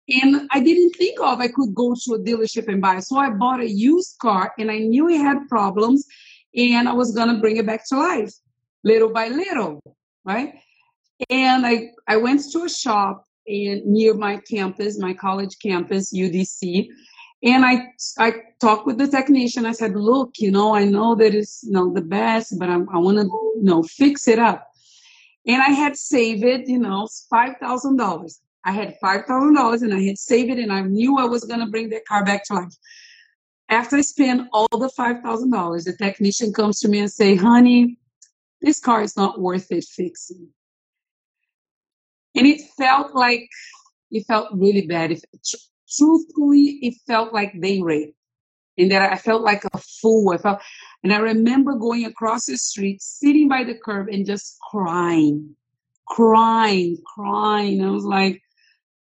[0.10, 3.00] And I didn't think of I could go to a dealership and buy.
[3.00, 6.06] So I bought a used car and I knew it had problems
[6.56, 8.34] and I was gonna bring it back to life
[8.84, 9.82] little by little,
[10.26, 10.56] right?
[11.30, 16.90] And I, I went to a shop in near my campus, my college campus, UDC.
[17.44, 17.88] And I
[18.20, 19.66] I talked with the technician.
[19.66, 22.98] I said, look, you know, I know that it's know the best, but I'm, I
[22.98, 24.70] want to you know fix it up
[25.46, 28.40] and I had saved it, you know, five thousand dollars.
[28.66, 31.44] I had five thousand dollars, and I had saved it, and I knew I was
[31.44, 32.76] gonna bring that car back to life.
[33.70, 37.36] After I spent all the five thousand dollars, the technician comes to me and say,
[37.36, 37.98] "Honey,
[38.62, 40.50] this car is not worth it fixing."
[42.36, 43.50] And it felt like
[44.12, 45.20] it felt really bad.
[45.90, 48.18] Truthfully, it felt like they raped
[48.78, 50.34] and that I felt like a fool.
[50.34, 50.60] I felt,
[51.04, 55.56] and I remember going across the street, sitting by the curb, and just crying,
[56.08, 57.84] crying, crying.
[57.84, 58.42] I was like,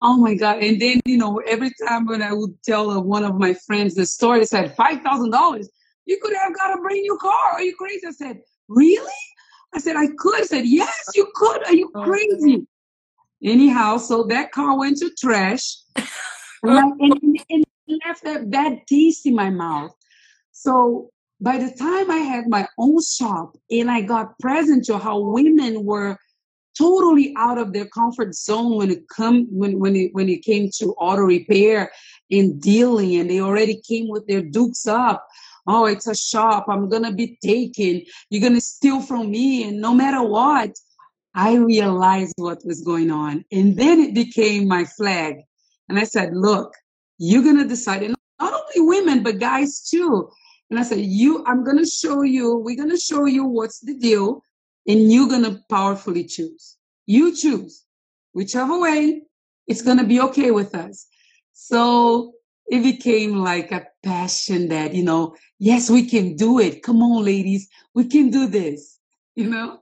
[0.02, 0.62] oh my god!
[0.62, 3.94] And then you know, every time when I would tell uh, one of my friends
[3.94, 5.68] the story, said five thousand dollars.
[6.06, 7.52] You could have got a brand new car.
[7.52, 8.06] Are you crazy?
[8.08, 9.12] I said, really?
[9.72, 10.40] I said, I could.
[10.40, 11.64] I said, yes, you could.
[11.66, 12.66] Are you oh, crazy?
[13.42, 15.76] Anyhow, so that car went to trash.
[15.96, 16.06] and,
[16.64, 17.64] I, and, and,
[18.06, 19.92] left that bad taste in my mouth.
[20.52, 21.10] So
[21.40, 25.84] by the time I had my own shop and I got present to how women
[25.84, 26.16] were
[26.76, 30.70] totally out of their comfort zone when it come when when it when it came
[30.78, 31.90] to auto repair
[32.30, 35.26] and dealing and they already came with their dukes up.
[35.66, 38.02] Oh it's a shop i'm gonna be taken.
[38.30, 40.70] You're gonna steal from me and no matter what
[41.34, 45.36] i realized what was going on and then it became my flag.
[45.88, 46.72] And i said look
[47.22, 50.30] you're to decide, and not only women, but guys too.
[50.70, 54.42] And I said, you, I'm to show you, we're to show you what's the deal,
[54.86, 56.76] and you're going to powerfully choose.
[57.06, 57.84] You choose
[58.32, 59.22] whichever way,
[59.66, 61.06] it's going to be okay with us.
[61.52, 62.32] So
[62.68, 66.82] it became like a passion that, you know, yes, we can do it.
[66.82, 68.98] Come on, ladies, we can do this,
[69.34, 69.80] you know?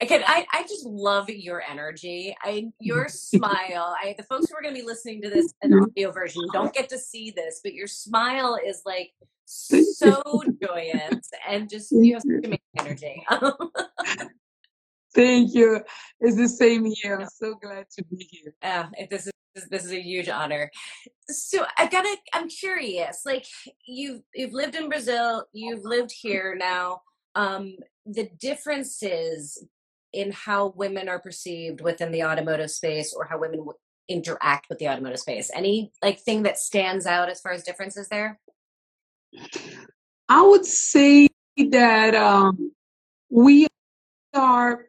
[0.00, 2.34] I can I, I just love your energy.
[2.42, 3.94] I your smile.
[4.02, 6.74] I the folks who are gonna be listening to this in the audio version don't
[6.74, 9.12] get to see this, but your smile is like
[9.46, 13.24] so joyous and just you have such amazing energy.
[15.14, 15.82] Thank you.
[16.20, 17.18] It's the same here.
[17.18, 18.54] I'm so glad to be here.
[18.62, 19.32] Yeah, this is
[19.70, 20.70] this is a huge honor.
[21.28, 23.46] So I gotta I'm curious, like
[23.86, 27.02] you've you've lived in Brazil, you've lived here now.
[27.34, 29.64] Um, the differences
[30.12, 34.78] in how women are perceived within the automotive space or how women w- interact with
[34.78, 38.38] the automotive space any like thing that stands out as far as differences there
[40.28, 41.28] i would say
[41.70, 42.72] that um,
[43.30, 43.66] we
[44.34, 44.86] are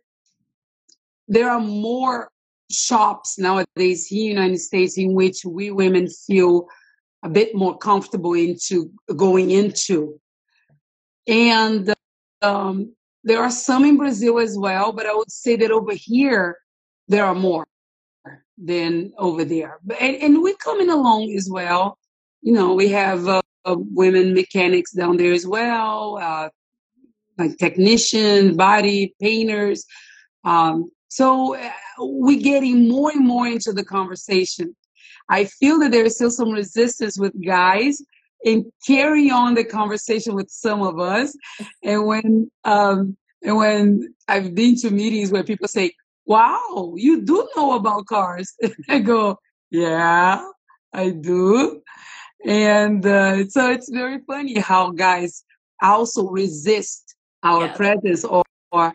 [1.27, 2.29] there are more
[2.71, 6.67] shops nowadays in the United States in which we women feel
[7.23, 10.19] a bit more comfortable into going into.
[11.27, 11.93] And
[12.41, 16.57] um, there are some in Brazil as well, but I would say that over here
[17.07, 17.65] there are more
[18.57, 19.79] than over there.
[19.99, 21.97] And, and we're coming along as well.
[22.41, 26.49] You know, we have uh, uh, women mechanics down there as well, uh,
[27.37, 29.85] like technicians, body painters.
[30.43, 34.75] Um, so uh, we're getting more and more into the conversation.
[35.29, 38.01] I feel that there is still some resistance with guys
[38.43, 41.35] in carry on the conversation with some of us.
[41.83, 45.93] And when um, and when I've been to meetings where people say,
[46.25, 48.53] "Wow, you do know about cars,"
[48.89, 49.37] I go,
[49.71, 50.45] "Yeah,
[50.93, 51.81] I do."
[52.45, 55.43] And uh, so it's very funny how guys
[55.81, 57.73] also resist our yeah.
[57.73, 58.93] presence or, or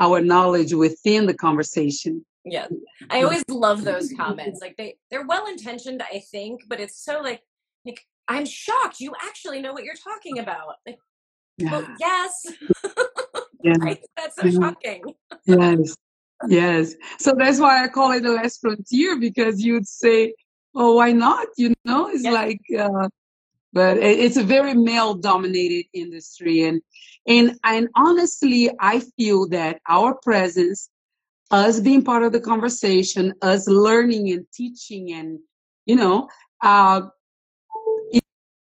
[0.00, 2.24] our knowledge within the conversation.
[2.44, 2.66] Yeah.
[3.10, 4.60] I always love those comments.
[4.60, 7.42] Like they they're well intentioned, I think, but it's so like
[7.84, 10.76] like I'm shocked you actually know what you're talking about.
[10.86, 10.98] Like
[11.56, 11.72] yeah.
[11.72, 12.46] well, yes.
[13.64, 13.74] yeah.
[13.80, 14.00] right?
[14.16, 14.60] That's so yeah.
[14.60, 15.02] shocking.
[15.46, 15.96] yes.
[16.46, 16.94] Yes.
[17.18, 20.34] So that's why I call it the last frontier because you'd say,
[20.74, 21.48] Oh, why not?
[21.56, 23.08] You know, it's like uh
[23.72, 26.80] but it's a very male dominated industry and
[27.26, 30.88] and and honestly i feel that our presence
[31.50, 35.38] us being part of the conversation, us learning and teaching and,
[35.86, 36.28] you know,
[36.62, 37.02] uh,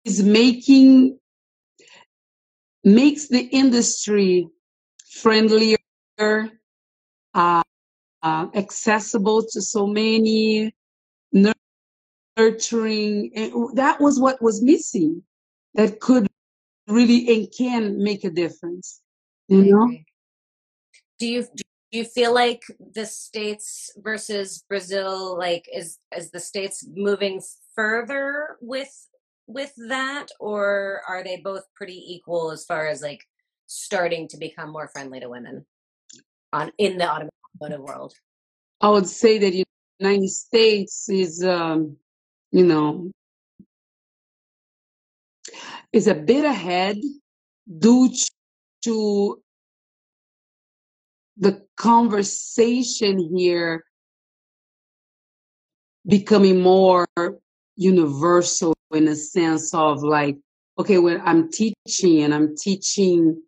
[0.04, 1.18] is making,
[2.82, 4.48] makes the industry
[5.10, 5.78] friendlier,
[6.18, 7.62] uh,
[8.22, 10.74] uh, accessible to so many,
[12.36, 13.32] nurturing.
[13.34, 15.22] And that was what was missing
[15.74, 16.26] that could
[16.86, 19.00] really and can make a difference,
[19.48, 19.90] you know?
[21.18, 21.64] Do you, do
[21.94, 27.40] do you feel like the states versus Brazil like is is the states moving
[27.76, 28.90] further with
[29.46, 33.22] with that or are they both pretty equal as far as like
[33.66, 35.64] starting to become more friendly to women
[36.52, 38.14] on in the automotive world?
[38.80, 39.64] I would say that
[39.98, 41.96] United States is um
[42.50, 43.11] you know
[45.92, 46.96] is a bit ahead
[47.78, 48.11] due
[48.83, 49.42] to
[51.37, 53.85] the conversation here
[56.07, 57.07] becoming more
[57.76, 60.37] universal in a sense of like,
[60.78, 63.42] okay, when I'm teaching and I'm teaching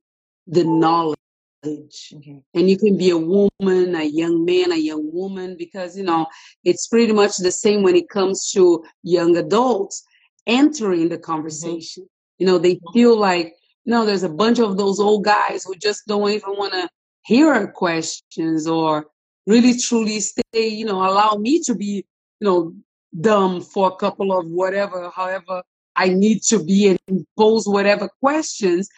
[0.47, 1.17] the knowledge.
[1.65, 2.41] Okay.
[2.55, 6.27] And you can be a woman, a young man, a young woman, because you know
[6.65, 10.05] it's pretty much the same when it comes to young adults
[10.47, 11.25] entering the mm-hmm.
[11.25, 12.05] conversation.
[12.05, 12.39] Mm-hmm.
[12.39, 13.55] You know, they feel like,
[13.85, 16.89] you know, there's a bunch of those old guys who just don't even want to
[17.23, 19.07] hear our questions or
[19.47, 22.05] really truly stay, you know, allow me to be,
[22.41, 22.75] you know,
[23.21, 25.63] dumb for a couple of whatever, however
[25.95, 28.89] I need to be and pose whatever questions.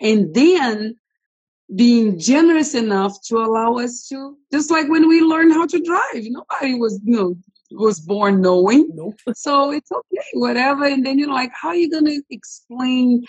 [0.00, 0.96] And then
[1.74, 6.24] being generous enough to allow us to, just like when we learned how to drive,
[6.24, 7.36] nobody was, you know,
[7.70, 8.90] was born knowing.
[8.94, 9.18] Nope.
[9.34, 10.84] So it's okay, whatever.
[10.84, 13.24] And then, you know, like, how are you going to explain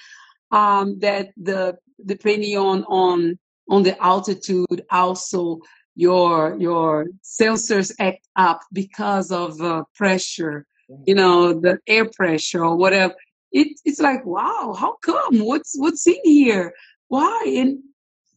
[0.52, 5.60] um, that the, depending on, on on the altitude also
[5.96, 10.66] your your sensors act up because of uh, pressure
[11.06, 13.14] you know the air pressure or whatever.
[13.52, 15.40] It, it's like wow how come?
[15.40, 16.74] What's what's in here?
[17.08, 17.44] Why?
[17.58, 17.80] And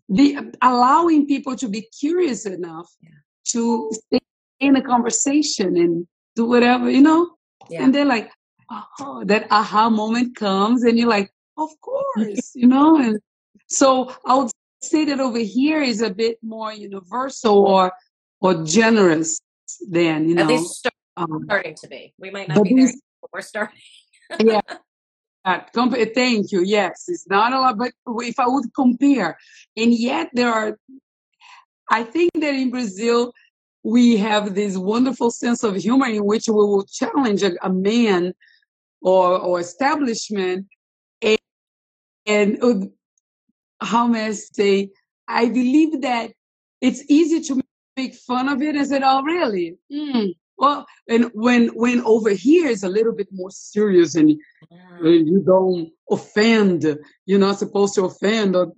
[0.09, 3.11] the allowing people to be curious enough yeah.
[3.49, 4.21] to stay
[4.61, 7.31] in a conversation and do whatever you know?
[7.69, 7.83] Yeah.
[7.83, 8.31] and they're like
[9.01, 12.97] oh that aha moment comes and you're like of course you know?
[13.01, 13.19] And
[13.67, 14.51] so i would
[14.91, 17.93] say that over here is a bit more universal or
[18.41, 19.41] or generous
[19.89, 20.43] than you know.
[20.43, 22.15] At least start, um, starting to be.
[22.19, 22.93] We might not be there.
[23.33, 23.79] We're starting.
[24.41, 24.61] yeah.
[25.45, 26.63] Uh, thank you.
[26.63, 27.93] Yes, it's not a lot, but
[28.25, 29.39] if I would compare,
[29.77, 30.77] and yet there are,
[31.89, 33.33] I think that in Brazil
[33.85, 38.35] we have this wonderful sense of humor in which we will challenge a, a man
[39.01, 40.67] or or establishment,
[41.23, 41.39] and,
[42.27, 42.87] and uh,
[43.81, 44.91] how may I say,
[45.29, 46.33] I believe that
[46.81, 47.63] it's easy to
[47.97, 49.77] make fun of it and say, oh, really?
[49.93, 50.35] Mm.
[50.59, 54.31] Well, and when when over here is a little bit more serious and
[55.03, 58.57] you don't offend, you're not supposed to offend.
[58.57, 58.73] Or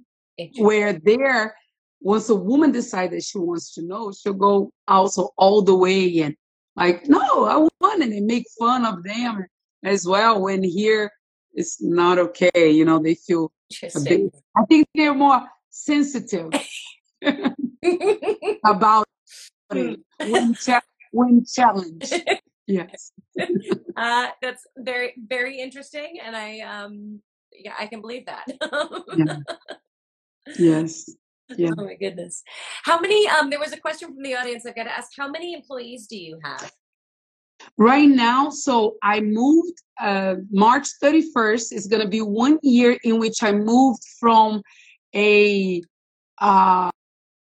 [0.57, 1.55] where there,
[2.01, 6.19] once a woman decides that she wants to know, she'll go also all the way
[6.21, 6.35] and
[6.75, 9.47] like, no, I want it and make fun of them
[9.85, 10.43] as well.
[10.43, 11.13] When here
[11.55, 13.53] it's not okay, you know, they feel
[14.05, 16.51] Bit, I think they're more sensitive
[18.65, 19.07] about
[19.73, 20.01] it.
[21.13, 22.15] when challenged.
[22.67, 23.13] yes.
[23.97, 26.19] uh, that's very, very interesting.
[26.25, 27.21] And I, um,
[27.53, 28.47] yeah, I can believe that.
[29.17, 29.39] yeah.
[30.59, 31.11] Yes.
[31.57, 31.71] Yeah.
[31.79, 32.43] Oh my goodness.
[32.85, 35.31] How many, um, there was a question from the audience I've got to ask, how
[35.31, 36.71] many employees do you have?
[37.77, 43.19] Right now, so I moved uh, March 31st is going to be one year in
[43.19, 44.63] which I moved from
[45.15, 45.83] a
[46.41, 46.91] uh,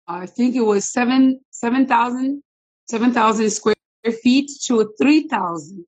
[0.08, 2.44] I think it was seven seven thousand
[2.90, 3.76] seven thousand square
[4.22, 5.86] feet to three thousand.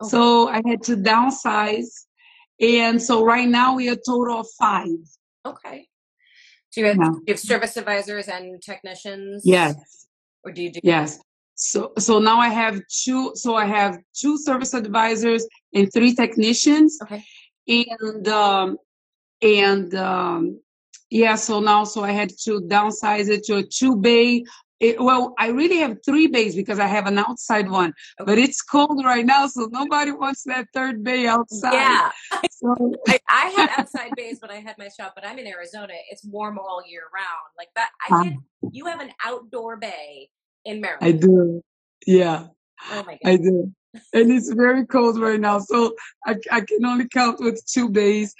[0.00, 0.10] Okay.
[0.10, 2.06] So I had to downsize,
[2.60, 4.88] and so right now we are a total of five.
[5.44, 5.88] Okay.
[6.70, 7.10] So you have, yeah.
[7.10, 9.42] you have service advisors and technicians.
[9.44, 10.06] Yes.
[10.44, 10.80] Or do you do?
[10.82, 11.20] Yes.
[11.54, 13.32] So so now I have two.
[13.34, 16.98] So I have two service advisors and three technicians.
[17.02, 17.24] Okay.
[17.68, 18.78] And um,
[19.40, 20.60] and um,
[21.10, 24.44] yeah, so now so I had to downsize it to a two bay.
[24.80, 28.26] It, well, I really have three bays because I have an outside one, okay.
[28.26, 31.72] but it's cold right now, so nobody wants that third bay outside.
[31.72, 32.10] Yeah,
[32.50, 32.92] so.
[33.08, 35.94] I, I, had outside bays when I had my shop, but I'm in Arizona.
[36.10, 37.54] It's warm all year round.
[37.56, 40.28] Like that, I um, you have an outdoor bay
[40.64, 41.02] in Maryland.
[41.02, 41.62] I do.
[42.06, 42.46] Yeah.
[42.90, 43.30] Oh my God.
[43.30, 43.72] I do.
[44.12, 45.94] And it's very cold right now, so
[46.26, 48.34] I, I can only count with two bays,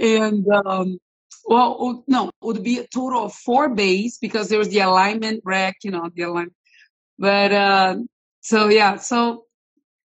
[0.00, 0.98] and um,
[1.46, 5.78] well, no, it would be a total of four bays because there's the alignment rack,
[5.82, 6.54] you know, the alignment.
[7.18, 7.96] But uh,
[8.40, 9.46] so yeah, so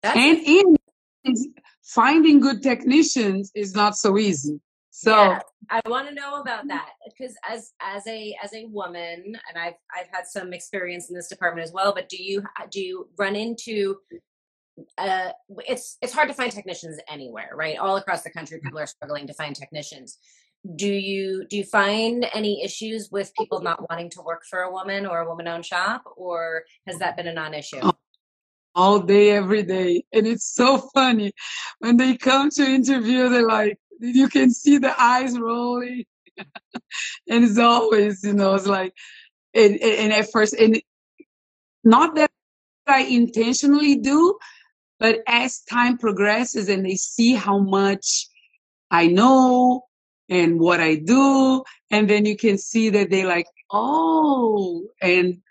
[0.03, 0.77] That's and
[1.23, 1.37] and
[1.83, 4.59] finding good technicians is not so easy.
[4.93, 5.39] So yeah,
[5.69, 6.67] I want to know about mm.
[6.67, 11.15] that because as as a as a woman, and I've I've had some experience in
[11.15, 11.93] this department as well.
[11.93, 13.95] But do you uh, do you run into
[14.97, 15.29] uh,
[15.59, 17.77] it's it's hard to find technicians anywhere, right?
[17.77, 18.63] All across the country, mm.
[18.63, 20.17] people are struggling to find technicians.
[20.75, 23.63] Do you do you find any issues with people oh.
[23.63, 27.15] not wanting to work for a woman or a woman owned shop or has that
[27.15, 27.93] been a non-issue oh.
[28.75, 31.31] All day every day and it's so funny
[31.79, 36.05] when they come to interview they're like you can see the eyes rolling
[36.37, 38.93] and it's always you know it's like
[39.53, 40.81] and, and at first and
[41.83, 42.31] not that
[42.87, 44.37] i intentionally do
[44.99, 48.27] but as time progresses and they see how much
[48.89, 49.83] i know
[50.31, 51.63] and what I do.
[51.91, 55.41] And then you can see that they like, oh, and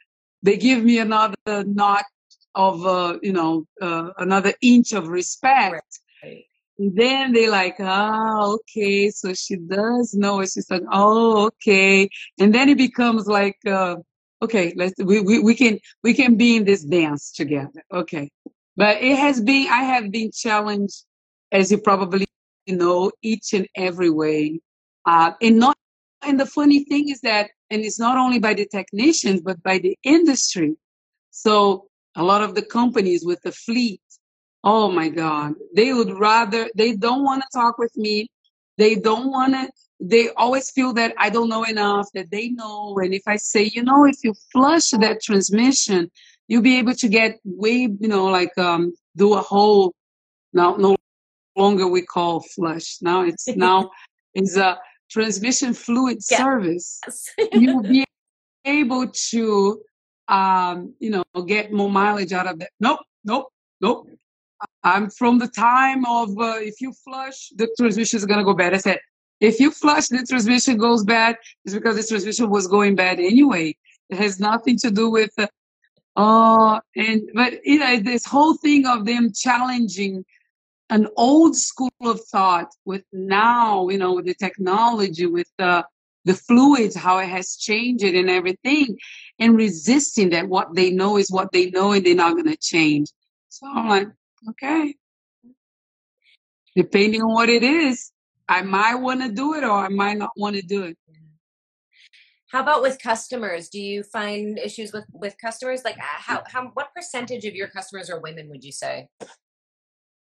[0.43, 2.07] they give me another notch
[2.55, 6.01] of, uh, you know, uh, another inch of respect.
[6.22, 6.44] Right.
[6.78, 10.51] And then they like, oh, okay, so she does know it.
[10.53, 12.09] She's like, oh, okay.
[12.38, 13.96] And then it becomes like, uh,
[14.42, 17.84] okay, let's, we, we, we can, we can be in this dance together.
[17.92, 18.30] Okay.
[18.76, 21.05] But it has been, I have been challenged,
[21.53, 22.26] as you probably
[22.66, 24.61] know, each and every way
[25.07, 25.76] uh, and not
[26.22, 29.78] and the funny thing is that and it's not only by the technicians but by
[29.78, 30.76] the industry
[31.30, 34.02] so a lot of the companies with the fleet
[34.64, 38.28] oh my god they would rather they don't want to talk with me.
[38.78, 39.68] They don't want to
[40.00, 42.98] they always feel that i don't know enough that they know.
[42.98, 46.11] And if i say you know if you flush that transmission
[46.48, 49.94] you'll be able to get way you know like um do a whole
[50.52, 50.96] now no
[51.56, 52.98] longer we call flush.
[53.00, 53.90] Now it's now
[54.34, 54.78] it's a
[55.11, 56.38] transmission fluid yeah.
[56.38, 57.00] service,
[57.52, 58.04] you will be
[58.64, 59.82] able to,
[60.31, 62.70] um, you know, get more mileage out of that.
[62.78, 63.49] Nope, nope,
[63.81, 64.09] nope.
[64.85, 68.55] I'm from the time of uh, if you flush, the transmission is going to go
[68.55, 68.74] bad.
[68.74, 69.01] I said,
[69.41, 73.74] if you flush, the transmission goes bad, it's because the transmission was going bad anyway.
[74.11, 75.47] It has nothing to do with, uh,
[76.16, 80.24] uh and, but, you know, this whole thing of them challenging
[80.91, 85.85] an old school of thought with now, you know, with the technology, with the
[86.25, 88.99] the fluids, how it has changed it and everything,
[89.39, 92.57] and resisting that what they know is what they know and they're not going to
[92.57, 93.09] change.
[93.49, 94.09] So I'm like,
[94.51, 94.95] okay.
[96.77, 98.12] Depending on what it is,
[98.49, 100.97] I might want to do it or I might not want to do it.
[102.51, 103.68] How about with customers?
[103.68, 105.83] Do you find issues with with customers?
[105.85, 108.49] Like, uh, how how what percentage of your customers are women?
[108.49, 109.09] Would you say?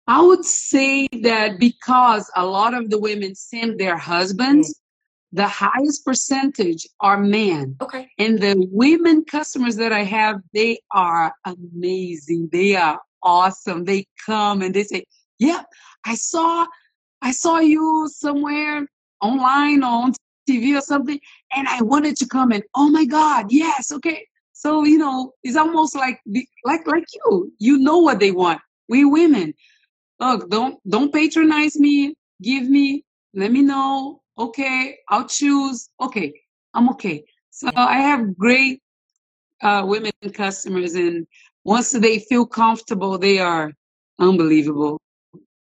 [0.06, 4.80] I would say that because a lot of the women send their husbands.
[5.34, 7.76] The highest percentage are men.
[7.82, 8.10] Okay.
[8.20, 12.50] And the women customers that I have, they are amazing.
[12.52, 13.84] They are awesome.
[13.84, 15.04] They come and they say,
[15.40, 15.64] "Yeah,
[16.06, 16.68] I saw,
[17.22, 18.88] I saw you somewhere
[19.22, 20.14] online or on
[20.50, 21.20] TV or something,
[21.56, 25.58] and I wanted to come and oh my God, yes, okay." So you know, it's
[25.58, 26.22] almost like
[26.64, 27.52] like like you.
[27.58, 28.62] You know what they want.
[28.88, 29.56] We women
[30.20, 32.16] look, don't don't patronize me.
[32.42, 34.22] Give me, let me know.
[34.38, 35.90] Okay, I'll choose.
[36.02, 36.34] Okay,
[36.74, 37.24] I'm okay.
[37.52, 38.82] So I have great
[39.62, 41.28] uh, women customers, and
[41.64, 43.72] once they feel comfortable, they are
[44.20, 45.00] unbelievable.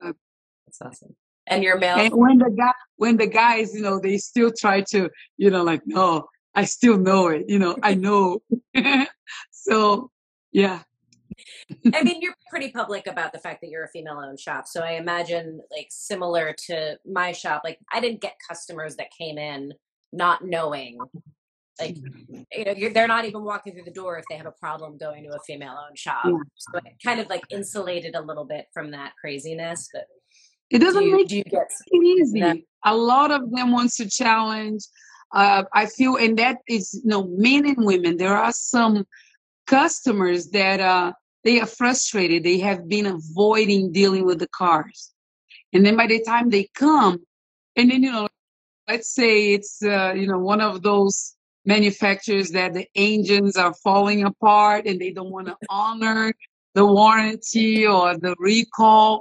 [0.00, 1.16] That's awesome.
[1.46, 1.96] And your male.
[1.96, 5.08] And when the guy, when the guys, you know, they still try to,
[5.38, 7.46] you know, like, no, I still know it.
[7.48, 8.40] You know, I know.
[9.50, 10.10] so,
[10.52, 10.82] yeah.
[11.94, 14.92] I mean, you're pretty public about the fact that you're a female-owned shop, so I
[14.92, 19.74] imagine, like, similar to my shop, like, I didn't get customers that came in
[20.12, 20.98] not knowing
[21.80, 21.96] like
[22.52, 25.24] you know they're not even walking through the door if they have a problem going
[25.24, 26.32] to a female owned shop yeah.
[26.56, 30.04] so it kind of like insulated a little bit from that craziness but
[30.70, 32.56] it doesn't do you, make do it easy that?
[32.84, 34.82] a lot of them wants to challenge
[35.34, 39.06] uh, i feel and that is you know men and women there are some
[39.66, 41.12] customers that uh,
[41.44, 42.44] they are frustrated.
[42.44, 45.12] They have been avoiding dealing with the cars.
[45.72, 47.20] And then by the time they come
[47.76, 48.28] and then you know
[48.88, 51.34] let's say it's uh, you know one of those
[51.64, 56.32] manufacturers that the engines are falling apart and they don't want to honor
[56.74, 59.20] the warranty or the recall.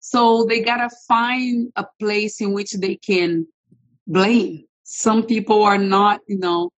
[0.00, 3.46] So they got to find a place in which they can
[4.06, 4.64] blame.
[4.84, 6.70] Some people are not you know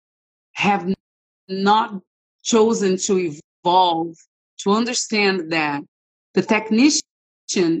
[0.53, 0.91] have
[1.47, 2.01] not
[2.41, 3.33] chosen to
[3.63, 4.15] evolve
[4.59, 5.81] to understand that
[6.33, 7.01] the technician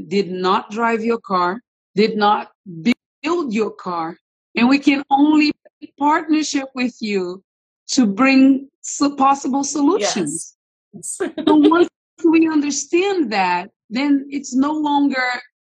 [0.07, 1.61] did not drive your car
[1.95, 2.51] did not
[3.21, 4.17] build your car
[4.55, 5.51] and we can only
[5.97, 7.43] partnership with you
[7.87, 8.69] to bring
[9.17, 10.55] possible solutions.
[10.93, 11.15] Yes.
[11.17, 11.89] so once
[12.25, 15.27] we understand that, then it's no longer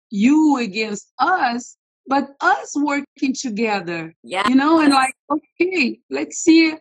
[0.09, 1.77] you against us,
[2.07, 4.13] but us working together.
[4.23, 4.47] Yeah.
[4.47, 6.73] You know, and like, okay, let's see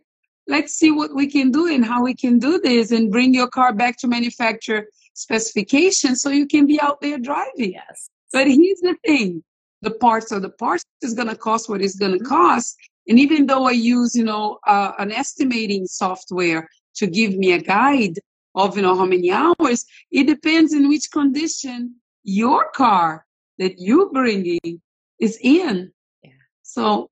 [0.47, 3.49] let's see what we can do and how we can do this and bring your
[3.49, 7.72] car back to manufacturer specification so you can be out there driving.
[7.72, 8.11] Yes.
[8.32, 9.42] But here's the thing
[9.82, 12.28] the parts of the parts is going to cost what it's going to mm-hmm.
[12.28, 12.76] cost.
[13.07, 17.61] And even though I use, you know, uh, an estimating software to give me a
[17.61, 18.18] guide
[18.55, 23.26] of, you know, how many hours, it depends in which condition your car
[23.59, 24.80] that you're bringing
[25.20, 25.92] is in.
[26.22, 26.30] Yeah.
[26.62, 27.11] So,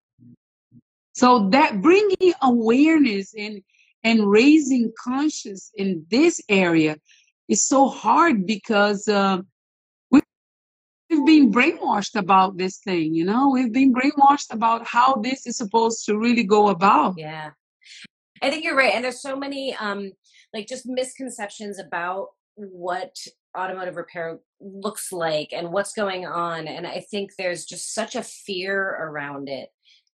[1.23, 3.63] so that bringing awareness and,
[4.03, 6.97] and raising conscious in this area
[7.49, 9.39] is so hard because, uh,
[10.11, 10.25] we've
[11.25, 13.51] been brainwashed about this thing, you know?
[13.51, 17.15] We've been brainwashed about how this is supposed to really go about.
[17.17, 17.51] Yeah.
[18.43, 18.93] I think you're right.
[18.93, 20.11] And there's so many um
[20.53, 23.15] like just misconceptions about what
[23.57, 28.25] automotive repair looks like and what's going on and I think there's just such a
[28.25, 29.69] fear around it.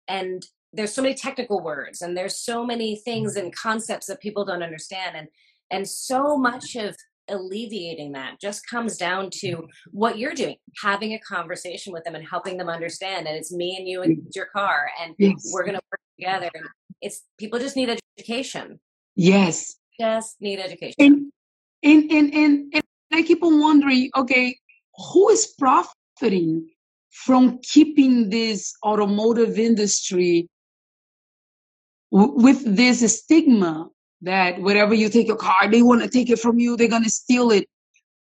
[0.10, 0.44] And
[0.74, 4.64] there's so many technical words and there's so many things and concepts that people don't
[4.64, 5.28] understand and
[5.70, 6.96] and so much of
[7.30, 9.66] alleviating that just comes down to mm-hmm.
[9.92, 13.76] what you're doing having a conversation with them and helping them understand and it's me
[13.78, 15.52] and you and your car and yes.
[15.54, 16.66] we're going to work together and
[17.02, 18.80] it's people just need education.
[19.16, 19.76] Yes.
[20.00, 20.96] Just need education.
[21.00, 21.32] And
[21.84, 24.58] and and, and, and i keep on wondering okay
[24.96, 26.68] who is profiting
[27.12, 30.48] from keeping this automotive industry
[32.12, 33.90] with this stigma
[34.22, 37.04] that wherever you take your car, they want to take it from you, they're going
[37.04, 37.68] to steal it.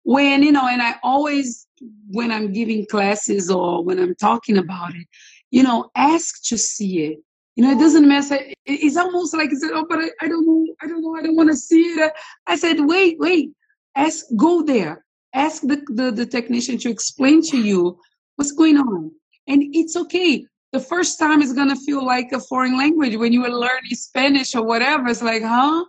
[0.03, 1.67] When, you know, and I always,
[2.11, 5.07] when I'm giving classes or when I'm talking about it,
[5.51, 7.19] you know, ask to see it.
[7.57, 8.39] You know, it doesn't matter.
[8.67, 11.23] It's almost like, I said, oh, but I, I don't know, I don't know, I
[11.23, 12.13] don't want to see it.
[12.47, 13.53] I said, wait, wait,
[13.95, 15.05] ask, go there.
[15.33, 17.99] Ask the, the, the technician to explain to you
[18.37, 19.13] what's going on.
[19.47, 23.43] And it's okay the first time is gonna feel like a foreign language when you
[23.43, 25.07] were learning Spanish or whatever.
[25.09, 25.85] It's like, huh?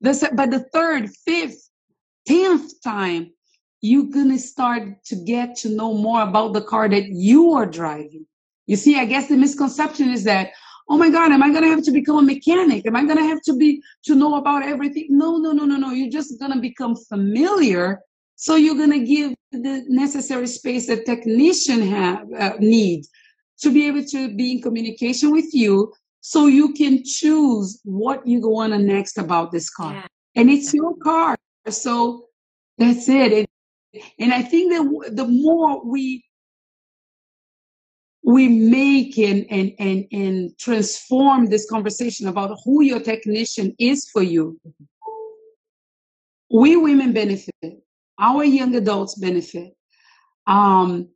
[0.00, 1.68] But the third, fifth,
[2.26, 3.32] tenth time,
[3.80, 8.24] you're gonna start to get to know more about the car that you are driving.
[8.66, 10.52] You see, I guess the misconception is that,
[10.88, 12.86] oh my God, am I gonna have to become a mechanic?
[12.86, 15.08] Am I gonna have to be to know about everything?
[15.10, 15.90] No, no, no, no, no.
[15.90, 17.98] You're just gonna become familiar.
[18.36, 23.06] So you're gonna give the necessary space that technician have uh, need
[23.60, 28.40] to be able to be in communication with you so you can choose what you
[28.46, 29.94] want to next about this car.
[29.94, 30.06] Yeah.
[30.36, 31.36] And it's your car.
[31.68, 32.26] So
[32.78, 33.32] that's it.
[33.32, 36.24] And, and I think that the more we
[38.22, 44.22] we make and, and and and transform this conversation about who your technician is for
[44.22, 44.60] you,
[46.52, 47.82] we women benefit.
[48.18, 49.72] Our young adults benefit.
[50.46, 51.08] Um,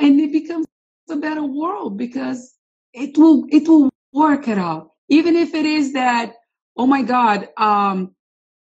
[0.00, 0.66] and it becomes
[1.10, 2.54] a better world because
[2.92, 4.90] it will it will work it out.
[5.08, 6.34] Even if it is that,
[6.76, 8.14] oh my God, um,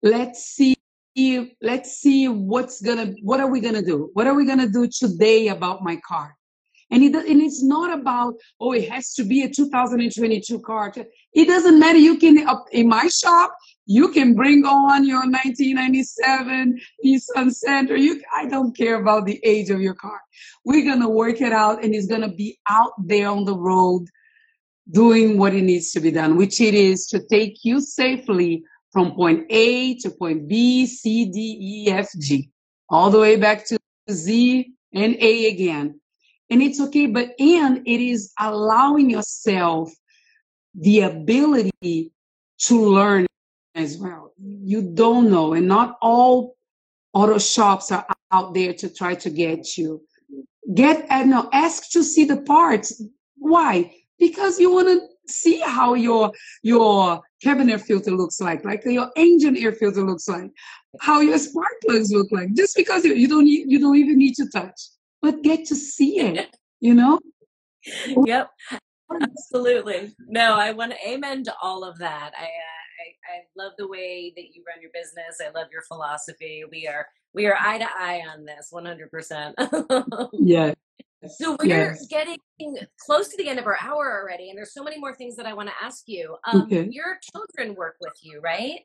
[0.03, 0.77] let's see
[1.61, 4.11] let's see what's gonna what are we gonna do?
[4.15, 6.37] What are we gonna do today about my car?
[6.91, 10.93] And it and it's not about oh it has to be a 2022 car.
[11.35, 11.99] It doesn't matter.
[11.99, 13.55] You can in my shop
[13.91, 17.99] You can bring on your 1997 Nissan Sentra.
[17.99, 20.21] You, I don't care about the age of your car.
[20.65, 23.57] We're going to work it out and it's going to be out there on the
[23.57, 24.07] road
[24.93, 28.63] doing what it needs to be done, which it is to take you safely
[28.93, 32.49] from point A to point B, C, D, E, F, G,
[32.91, 33.79] all the way back to
[34.09, 36.01] Z and A again.
[36.49, 39.93] And it's okay, but and it is allowing yourself
[40.77, 42.13] the ability
[42.67, 43.27] to learn
[43.75, 44.33] as well.
[44.39, 46.57] You don't know, and not all
[47.13, 50.03] auto shops are out there to try to get you.
[50.75, 53.03] Get and no, ask to see the parts.
[53.37, 53.95] Why?
[54.19, 59.11] Because you want to see how your your cabin air filter looks like, like your
[59.17, 60.51] engine air filter looks like,
[61.01, 62.53] how your spark plugs look like.
[62.55, 64.81] Just because you, you don't need, you don't even need to touch,
[65.23, 66.57] but get to see it.
[66.81, 67.19] You know.
[68.27, 68.51] Yep.
[69.23, 70.15] Absolutely.
[70.29, 72.33] No, I want to amen to all of that.
[72.39, 72.47] I, uh,
[73.01, 75.41] I, I love the way that you run your business.
[75.45, 76.65] I love your philosophy.
[76.71, 79.57] We are we are eye to eye on this, one hundred percent.
[80.33, 80.75] Yeah.
[81.37, 82.07] So we're Yes.
[82.07, 82.39] getting
[82.99, 85.45] close to the end of our hour already, and there's so many more things that
[85.45, 86.35] I want to ask you.
[86.47, 86.89] Um, Okay.
[86.91, 88.81] Your children work with you, right?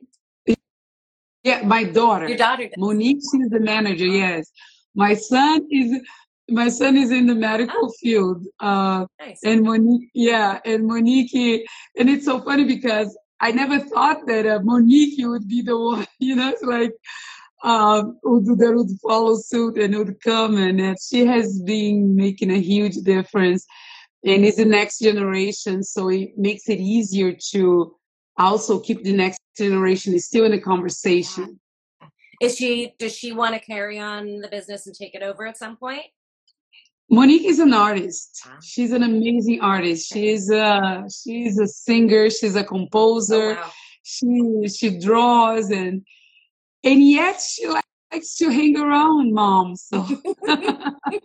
[1.45, 2.27] Yeah, my daughter.
[2.27, 2.73] Your daughter does.
[2.77, 4.05] Monique, she's the manager.
[4.05, 4.51] Yes,
[4.95, 6.01] my son is
[6.49, 8.45] my son is in the medical field.
[8.59, 9.39] Uh, Nice.
[9.45, 11.65] and Monique, yeah, and Monique,
[11.97, 16.07] and it's so funny because I never thought that uh, Monique would be the one.
[16.19, 16.93] You know, it's like
[17.63, 22.59] um, that would follow suit and would come, and uh, she has been making a
[22.59, 23.65] huge difference,
[24.23, 27.95] and is the next generation, so it makes it easier to
[28.37, 31.59] also keep the next generation is still in the conversation.
[32.41, 32.93] Is she?
[32.99, 36.05] Does she want to carry on the business and take it over at some point?
[37.09, 38.41] Monique is an artist.
[38.45, 38.57] Ah.
[38.63, 40.11] She's an amazing artist.
[40.11, 42.29] She's a she's a singer.
[42.29, 43.55] She's a Oh, composer.
[43.55, 43.71] wow.
[44.03, 46.05] She she draws and
[46.83, 49.75] and yet she likes to hang around mom.
[49.75, 50.91] So oh.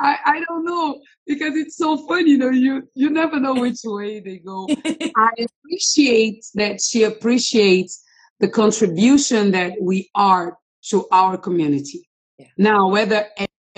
[0.00, 2.30] I I don't know because it's so funny.
[2.32, 4.66] You know, you you never know which way they go.
[5.16, 8.02] I appreciate that she appreciates
[8.40, 10.56] the contribution that we are
[10.90, 12.08] to our community.
[12.38, 12.46] Yeah.
[12.56, 13.26] Now, whether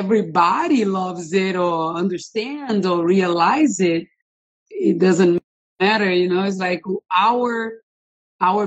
[0.01, 4.07] everybody loves it or understand or realize it,
[4.70, 5.42] it doesn't
[5.78, 6.11] matter.
[6.11, 6.82] You know, it's like
[7.14, 7.82] our
[8.40, 8.66] our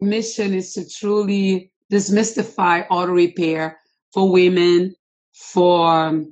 [0.00, 3.78] mission is to truly demystify auto repair
[4.14, 4.94] for women,
[5.34, 6.24] for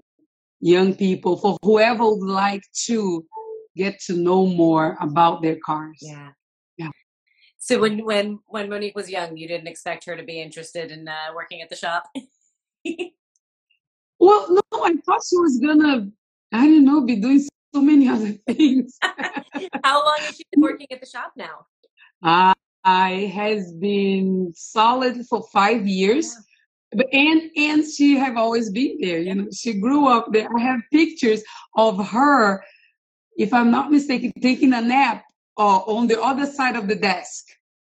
[0.61, 3.27] young people, for whoever would like to
[3.77, 5.99] get to know more about their cars.
[6.01, 6.31] yeah.
[6.79, 6.91] Yeah.
[7.59, 11.09] So when when when Monique was young, you didn't expect her to be interested in
[11.09, 12.05] uh, working at the shop.
[14.25, 16.09] Well, no, I thought she was gonna,
[16.53, 17.41] I don't know, be doing
[17.75, 18.97] so many other things.
[19.83, 21.67] How long has she been working at the shop now?
[22.23, 22.55] uh,
[22.85, 26.35] I has been solid for five years.
[26.97, 29.19] But and and she have always been there.
[29.19, 30.49] You know, she grew up there.
[30.57, 31.43] I have pictures
[31.77, 32.63] of her,
[33.37, 35.25] if I'm not mistaken, taking a nap
[35.59, 37.45] uh, on the other side of the desk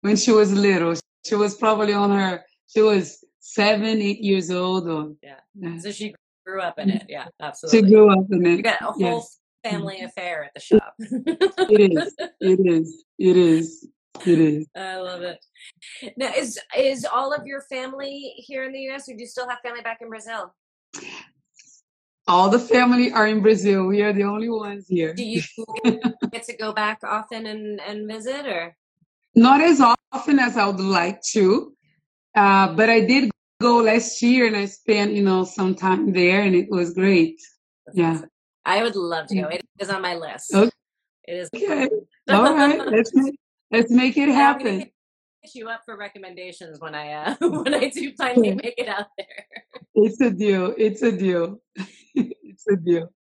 [0.02, 0.94] when she was little.
[1.26, 2.44] She was probably on her.
[2.68, 5.40] She was seven, eight years old, or Yeah.
[5.56, 5.80] yeah.
[5.80, 6.14] So she
[6.46, 6.96] grew up in mm.
[6.96, 7.06] it.
[7.10, 7.82] Yeah, absolutely.
[7.82, 8.58] To grow up in it.
[8.58, 9.40] You got a whole Yes.
[9.64, 10.96] family affair at the shop.
[11.00, 12.16] It is.
[12.40, 13.06] It is.
[13.20, 13.88] It is.
[14.26, 14.68] It is.
[14.76, 15.40] I love it.
[16.18, 19.08] Now, is is all of your family here in the U.S.
[19.10, 20.54] or do you still have family back in Brazil?
[22.28, 23.88] All the family are in Brazil.
[23.88, 25.14] We are the only ones here.
[25.14, 25.42] Do you
[26.32, 28.76] get to go back often and and visit, or
[29.36, 31.74] Not as often as I would like to,
[32.36, 32.78] uh, mm.
[32.78, 33.31] but I did
[33.62, 37.40] go last year and I spent, you know, some time there and it was great.
[37.94, 38.22] Yeah.
[38.66, 39.48] I would love to go.
[39.48, 40.54] It is on my list.
[40.54, 40.72] Okay.
[41.28, 41.50] It is.
[41.56, 41.90] Okay.
[42.30, 42.86] All right.
[42.88, 43.36] Let's make,
[43.72, 44.80] let's make it happen.
[44.80, 49.08] hit you up for recommendations when I uh, when I do finally make it out
[49.18, 49.46] there.
[49.96, 50.74] It's a deal.
[50.78, 51.62] It's a deal.
[52.16, 53.12] it's a deal.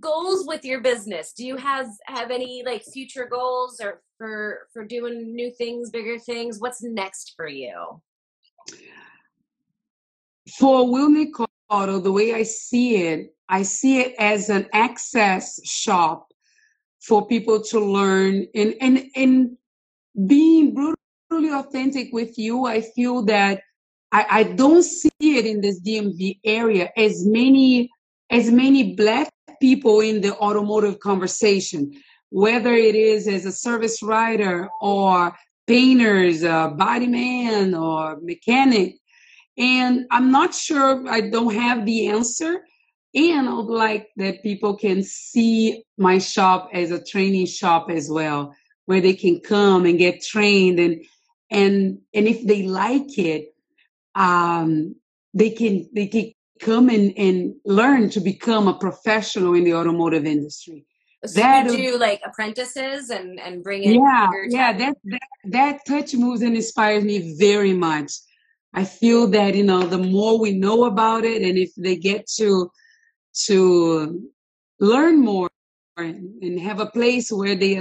[0.00, 1.32] Goals with your business.
[1.32, 6.18] Do you have have any like future goals or for for doing new things, bigger
[6.18, 6.58] things?
[6.58, 8.02] What's next for you?
[10.56, 16.28] For Wilniq Auto, the way I see it, I see it as an access shop
[17.00, 19.56] for people to learn and and and
[20.26, 22.66] being brutally authentic with you.
[22.66, 23.62] I feel that
[24.12, 27.90] I, I don't see it in this DMV area as many
[28.30, 29.30] as many black
[29.60, 31.92] people in the automotive conversation,
[32.30, 35.34] whether it is as a service writer or
[35.66, 38.96] painters, uh, body man or mechanic.
[39.58, 42.64] And I'm not sure, I don't have the answer.
[43.14, 48.08] And I would like that people can see my shop as a training shop as
[48.08, 48.54] well,
[48.86, 51.04] where they can come and get trained and
[51.50, 53.54] and and if they like it
[54.14, 54.94] um
[55.32, 60.26] they can they can come and, and learn to become a professional in the automotive
[60.26, 60.84] industry.
[61.24, 65.80] So that you do like apprentices and and bring in yeah yeah that, that that
[65.86, 68.12] touch moves and inspires me very much
[68.74, 72.26] i feel that you know the more we know about it and if they get
[72.26, 72.70] to
[73.34, 74.30] to
[74.80, 75.48] learn more
[75.96, 77.74] and, and have a place where they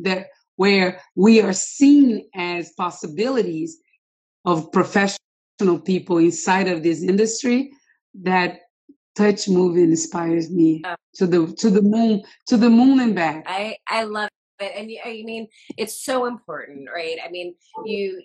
[0.00, 0.26] that
[0.56, 3.78] where we are seen as possibilities
[4.44, 5.18] of professional
[5.84, 7.72] people inside of this industry
[8.22, 8.60] that
[9.16, 13.44] touch move inspires me uh, to the to the moon to the moon and back.
[13.46, 14.28] I i love
[14.60, 17.18] it and i mean it's so important right?
[17.24, 18.22] I mean you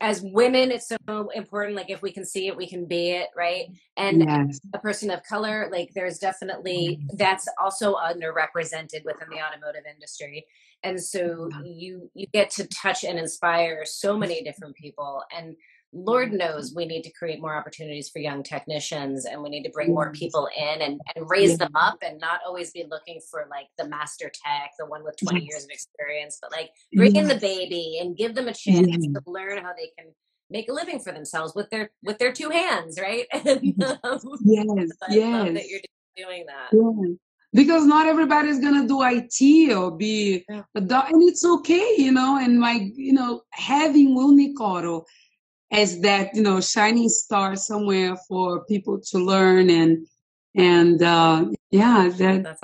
[0.00, 3.28] as women it's so important like if we can see it we can be it
[3.36, 3.66] right?
[3.96, 4.60] And yes.
[4.74, 10.46] a person of color like there's definitely that's also underrepresented within the automotive industry.
[10.82, 15.56] And so you you get to touch and inspire so many different people and
[15.92, 19.70] Lord knows we need to create more opportunities for young technicians and we need to
[19.70, 23.46] bring more people in and, and raise them up and not always be looking for
[23.50, 27.28] like the master tech, the one with 20 years of experience, but like bring in
[27.28, 30.12] the baby and give them a chance to learn how they can
[30.50, 33.26] make a living for themselves with their with their two hands, right?
[33.32, 34.66] and, um, yes,
[35.08, 35.54] yes.
[35.54, 35.80] that you're
[36.16, 37.16] doing that.
[37.52, 40.62] Because not everybody's gonna do IT or be yeah.
[40.74, 42.38] a doc, and it's okay, you know.
[42.38, 45.06] And my, you know, having Will Wilniq Auto
[45.70, 50.06] as that you know shining star somewhere for people to learn and
[50.54, 52.56] and uh, yeah that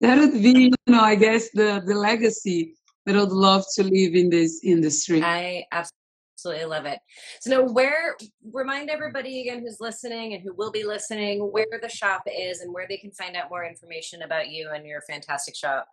[0.00, 2.74] that would be you know I guess the the legacy
[3.06, 5.22] that I'd love to live in this industry.
[5.22, 6.98] I absolutely love it.
[7.40, 8.16] So now where
[8.52, 12.72] remind everybody again who's listening and who will be listening where the shop is and
[12.72, 15.86] where they can find out more information about you and your fantastic shop.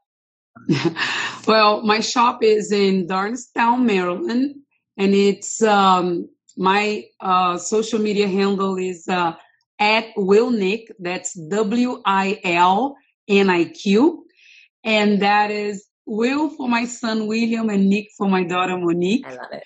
[1.48, 4.56] well, my shop is in Darnestown, Maryland,
[4.98, 9.34] and it's um, my uh, social media handle is uh,
[9.80, 10.92] at Nick.
[11.00, 12.96] That's W I L
[13.28, 14.26] N I Q.
[14.84, 19.26] And that is Will for my son William and Nick for my daughter Monique.
[19.26, 19.64] I love it.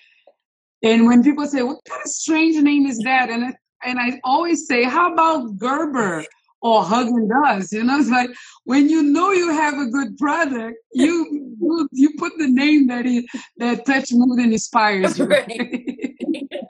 [0.82, 4.66] And when people say, "What kind of strange name is that?" and and I always
[4.66, 6.24] say, "How about Gerber
[6.62, 8.30] or Häagen-Dazs?" You know, it's like
[8.64, 13.26] when you know you have a good product, you you put the name that is
[13.58, 15.26] that touch mood and inspires you.
[15.30, 16.16] Right.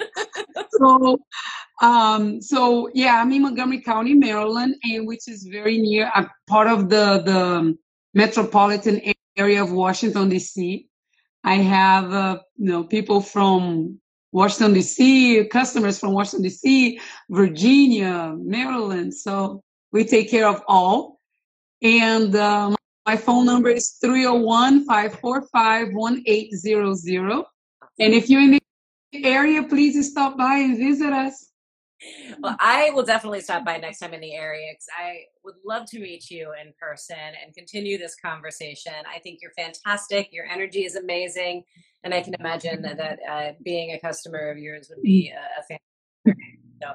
[0.80, 1.20] so,
[1.82, 6.12] um, so yeah, I'm in Montgomery County, Maryland, and which is very near.
[6.14, 7.78] I'm part of the the
[8.14, 9.02] metropolitan
[9.38, 10.88] area of Washington D.C.
[11.44, 14.00] I have uh, you know people from
[14.32, 17.00] Washington D.C., customers from Washington D.C.,
[17.30, 19.14] Virginia, Maryland.
[19.14, 19.62] So
[19.92, 21.20] we take care of all.
[21.82, 22.76] And um,
[23.06, 27.44] my phone number is 301 545 1800.
[28.00, 28.62] And if you're in the
[29.14, 31.50] area, please stop by and visit us.
[32.40, 35.86] Well, I will definitely stop by next time in the area because I would love
[35.90, 38.94] to meet you in person and continue this conversation.
[39.14, 40.30] I think you're fantastic.
[40.32, 41.64] Your energy is amazing.
[42.06, 45.64] And I can imagine that uh, being a customer of yours would be a, a
[45.64, 46.46] fantastic.
[46.82, 46.94] So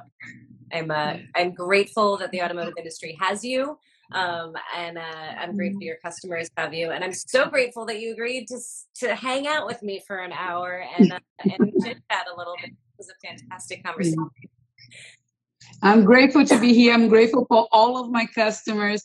[0.72, 3.78] I'm, uh, I'm grateful that the automotive industry has you.
[4.14, 5.02] Um, and uh,
[5.40, 5.86] I'm grateful mm-hmm.
[5.86, 8.58] your customers have you, and I'm so grateful that you agreed to
[9.00, 12.54] to hang out with me for an hour and uh, and chit chat a little
[12.60, 12.70] bit.
[12.70, 14.30] It was a fantastic conversation.
[15.82, 16.94] I'm grateful to be here.
[16.94, 19.02] I'm grateful for all of my customers,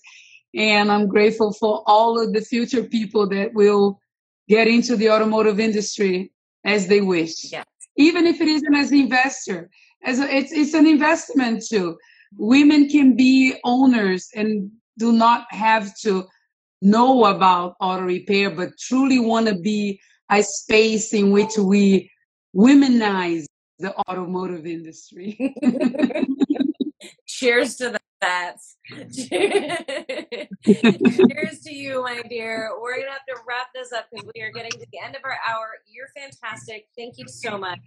[0.53, 3.99] and I'm grateful for all of the future people that will
[4.47, 6.32] get into the automotive industry
[6.66, 7.51] as they wish.
[7.51, 7.64] Yeah.
[7.97, 9.72] Even if it isn't as an investor,
[10.03, 11.97] as a, it's it's an investment too.
[12.38, 16.27] Women can be owners and do not have to
[16.81, 22.11] know about auto repair, but truly want to be a space in which we
[22.55, 23.45] womanize
[23.79, 25.55] the automotive industry.
[27.25, 28.57] Cheers to that.
[30.65, 32.72] Cheers to you, my dear.
[32.82, 35.15] We're going to have to wrap this up because we are getting to the end
[35.15, 35.70] of our hour.
[35.88, 36.88] You're fantastic.
[36.97, 37.80] Thank you so much.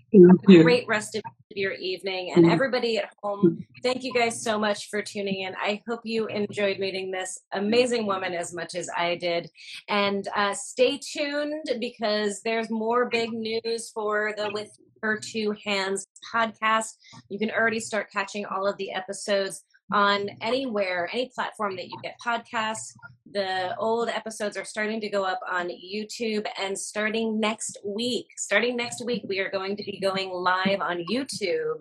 [0.44, 2.32] Great rest of your evening.
[2.34, 5.54] And everybody at home, thank you guys so much for tuning in.
[5.56, 9.50] I hope you enjoyed meeting this amazing woman as much as I did.
[9.88, 14.70] And uh, stay tuned because there's more big news for the With
[15.02, 16.96] Her Two Hands podcast.
[17.28, 21.98] You can already start catching all of the episodes on anywhere, any platform that you
[22.02, 22.92] get podcasts.
[23.30, 28.76] The old episodes are starting to go up on YouTube, and starting next week, starting
[28.76, 31.80] next week, we are going to be going live on YouTube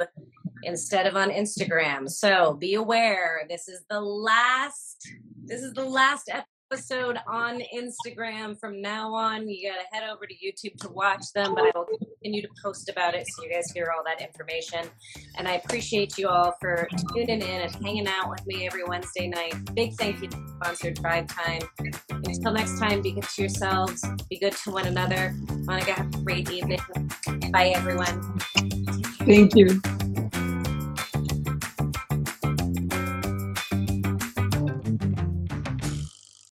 [0.63, 2.09] instead of on Instagram.
[2.09, 5.09] So be aware, this is the last,
[5.43, 9.47] this is the last episode episode on Instagram from now on.
[9.49, 12.47] You got to head over to YouTube to watch them, but I will continue to
[12.63, 14.89] post about it so you guys hear all that information.
[15.37, 19.27] And I appreciate you all for tuning in and hanging out with me every Wednesday
[19.27, 19.53] night.
[19.75, 21.67] Big thank you to sponsor DriveTime.
[22.09, 25.35] Until next time, be good to yourselves, be good to one another.
[25.65, 26.79] Monica, have a great evening.
[27.51, 28.39] Bye, everyone.
[29.25, 29.81] Thank you.